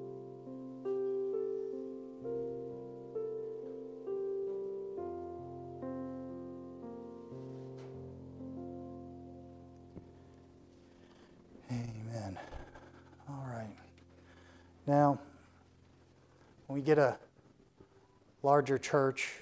Larger 18.47 18.78
church, 18.78 19.40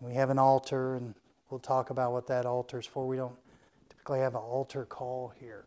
we 0.00 0.12
have 0.12 0.30
an 0.30 0.38
altar, 0.38 0.96
and 0.96 1.14
we'll 1.48 1.60
talk 1.60 1.90
about 1.90 2.10
what 2.10 2.26
that 2.26 2.44
altar 2.44 2.80
is 2.80 2.86
for. 2.86 3.06
We 3.06 3.16
don't 3.16 3.36
typically 3.88 4.18
have 4.18 4.34
an 4.34 4.40
altar 4.40 4.84
call 4.84 5.32
here. 5.38 5.64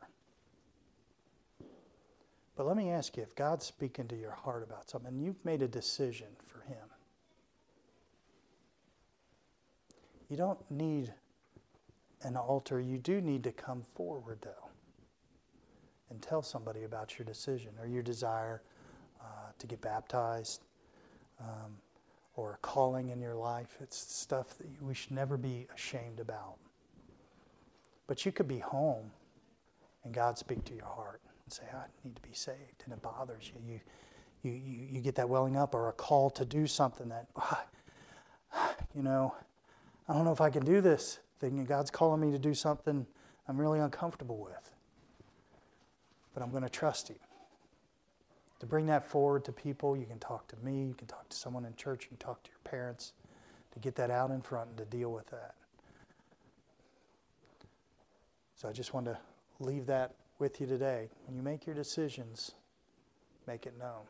But 2.57 2.68
let 2.68 2.76
me 2.76 2.89
ask 2.89 3.16
you 3.16 3.24
if 3.24 3.34
God's 3.34 3.66
speaking 3.66 4.09
to 4.09 4.18
your 4.18 4.34
heart 4.34 4.62
about 4.62 4.89
something, 4.89 5.14
and 5.14 5.24
you've 5.24 5.43
made 5.45 5.62
a 5.62 5.70
decision 5.70 6.28
for 6.45 6.59
Him, 6.68 6.84
you 10.28 10.36
don't 10.36 10.59
need 10.70 11.14
an 12.24 12.36
altar. 12.36 12.82
You 12.82 12.97
do 12.97 13.22
need 13.22 13.41
to 13.45 13.53
come 13.53 13.84
forward, 13.95 14.39
though, 14.41 14.68
and 16.09 16.22
tell 16.22 16.41
somebody 16.41 16.84
about 16.84 17.18
your 17.18 17.26
decision 17.26 17.70
or 17.80 17.88
your 17.88 18.03
desire 18.03 18.64
uh, 19.22 19.51
to 19.59 19.66
get 19.66 19.80
baptized 19.80 20.66
um, 21.39 21.78
or 22.36 22.53
a 22.53 22.57
calling 22.57 23.09
in 23.09 23.19
your 23.19 23.36
life. 23.36 23.77
It's 23.82 23.97
stuff 23.97 24.57
that 24.57 24.67
we 24.82 24.93
should 24.93 25.11
never 25.11 25.38
be 25.38 25.67
ashamed 25.73 26.19
about. 26.19 26.57
But 28.07 28.25
you 28.25 28.32
could 28.32 28.47
be 28.47 28.59
home 28.59 29.11
and 30.03 30.13
God 30.13 30.38
speak 30.38 30.63
to 30.65 30.73
your 30.73 30.86
heart 30.86 31.21
and 31.45 31.53
say, 31.53 31.63
I 31.73 31.86
need 32.03 32.15
to 32.15 32.21
be 32.21 32.34
saved. 32.34 32.84
And 32.86 32.93
it 32.93 33.01
bothers 33.01 33.51
you. 33.53 33.73
You, 33.73 33.79
you, 34.43 34.51
you, 34.51 34.88
you 34.93 35.01
get 35.01 35.15
that 35.15 35.29
welling 35.29 35.55
up 35.55 35.75
or 35.75 35.89
a 35.89 35.93
call 35.93 36.29
to 36.32 36.45
do 36.45 36.65
something 36.67 37.09
that, 37.09 37.27
you 38.95 39.03
know, 39.03 39.36
I 40.07 40.13
don't 40.13 40.25
know 40.25 40.32
if 40.32 40.41
I 40.41 40.49
can 40.49 40.65
do 40.65 40.82
this 40.82 41.19
thing. 41.39 41.59
And 41.59 41.67
God's 41.67 41.91
calling 41.91 42.19
me 42.21 42.32
to 42.32 42.39
do 42.39 42.53
something 42.53 43.05
I'm 43.47 43.57
really 43.57 43.79
uncomfortable 43.79 44.38
with. 44.38 44.71
But 46.34 46.43
I'm 46.43 46.51
going 46.51 46.63
to 46.63 46.69
trust 46.69 47.09
Him. 47.09 47.17
To 48.62 48.68
bring 48.68 48.86
that 48.86 49.03
forward 49.03 49.43
to 49.45 49.51
people, 49.51 49.97
you 49.97 50.05
can 50.05 50.20
talk 50.20 50.47
to 50.49 50.55
me, 50.64 50.86
you 50.86 50.93
can 50.93 51.07
talk 51.07 51.28
to 51.30 51.36
someone 51.36 51.66
in 51.66 51.74
church, 51.76 52.03
you 52.03 52.09
can 52.09 52.18
talk 52.18 52.43
to 52.43 52.49
your 52.51 52.59
parents, 52.64 53.14
to 53.72 53.80
get 53.80 53.95
that 53.95 54.12
out 54.12 54.30
in 54.30 54.39
front 54.39 54.70
and 54.70 54.78
to 54.78 54.86
deal 54.86 55.12
with 55.12 55.26
that. 55.32 55.55
So 58.55 58.70
I 58.70 58.72
just 58.72 58.93
want 58.93 59.07
to 59.07 59.18
leave 59.59 59.88
that 59.88 60.14
with 60.38 60.62
you 60.62 60.68
today. 60.68 61.09
When 61.26 61.36
you 61.36 61.41
make 61.41 61.66
your 61.66 61.74
decisions, 61.74 62.51
make 63.47 63.66
it 63.66 63.74
known 63.80 64.03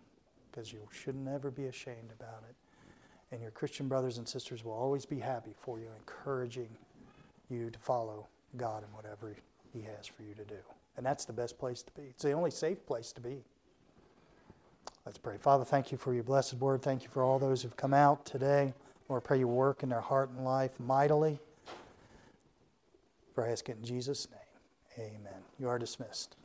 because 0.52 0.74
you 0.74 0.82
should 0.92 1.16
never 1.16 1.50
be 1.50 1.68
ashamed 1.68 2.12
about 2.20 2.44
it. 2.50 2.56
And 3.32 3.42
your 3.42 3.52
Christian 3.52 3.88
brothers 3.88 4.18
and 4.18 4.28
sisters 4.28 4.66
will 4.66 4.74
always 4.74 5.06
be 5.06 5.20
happy 5.20 5.56
for 5.56 5.80
you, 5.80 5.88
encouraging 5.98 6.68
you 7.50 7.70
to 7.70 7.80
follow 7.80 8.28
God 8.58 8.84
in 8.84 8.94
whatever 8.94 9.34
He 9.72 9.84
has 9.84 10.08
for 10.08 10.24
you 10.24 10.34
to 10.36 10.44
do. 10.44 10.60
And 10.98 11.06
that's 11.06 11.24
the 11.24 11.32
best 11.32 11.58
place 11.58 11.82
to 11.84 11.92
be. 11.94 12.08
It's 12.10 12.24
the 12.24 12.34
only 12.34 12.52
safe 12.52 12.86
place 12.86 13.14
to 13.14 13.22
be. 13.22 13.46
Let's 15.06 15.18
pray. 15.18 15.38
Father, 15.38 15.66
thank 15.66 15.92
you 15.92 15.98
for 15.98 16.14
your 16.14 16.24
blessed 16.24 16.56
word. 16.56 16.82
Thank 16.84 17.04
you 17.04 17.10
for 17.10 17.24
all 17.24 17.40
those 17.40 17.64
who've 17.64 17.76
come 17.76 17.94
out 17.94 18.26
today. 18.26 18.74
Lord, 19.10 19.24
pray 19.24 19.40
you 19.40 19.48
work 19.48 19.84
in 19.84 19.90
their 19.90 20.02
heart 20.02 20.30
and 20.30 20.46
life 20.46 20.80
mightily. 20.80 21.40
For 23.34 23.46
I 23.46 23.52
ask 23.52 23.68
it 23.68 23.78
in 23.78 23.84
Jesus' 23.84 24.28
name. 24.30 25.08
Amen. 25.08 25.42
You 25.60 25.70
are 25.70 25.80
dismissed. 25.80 26.36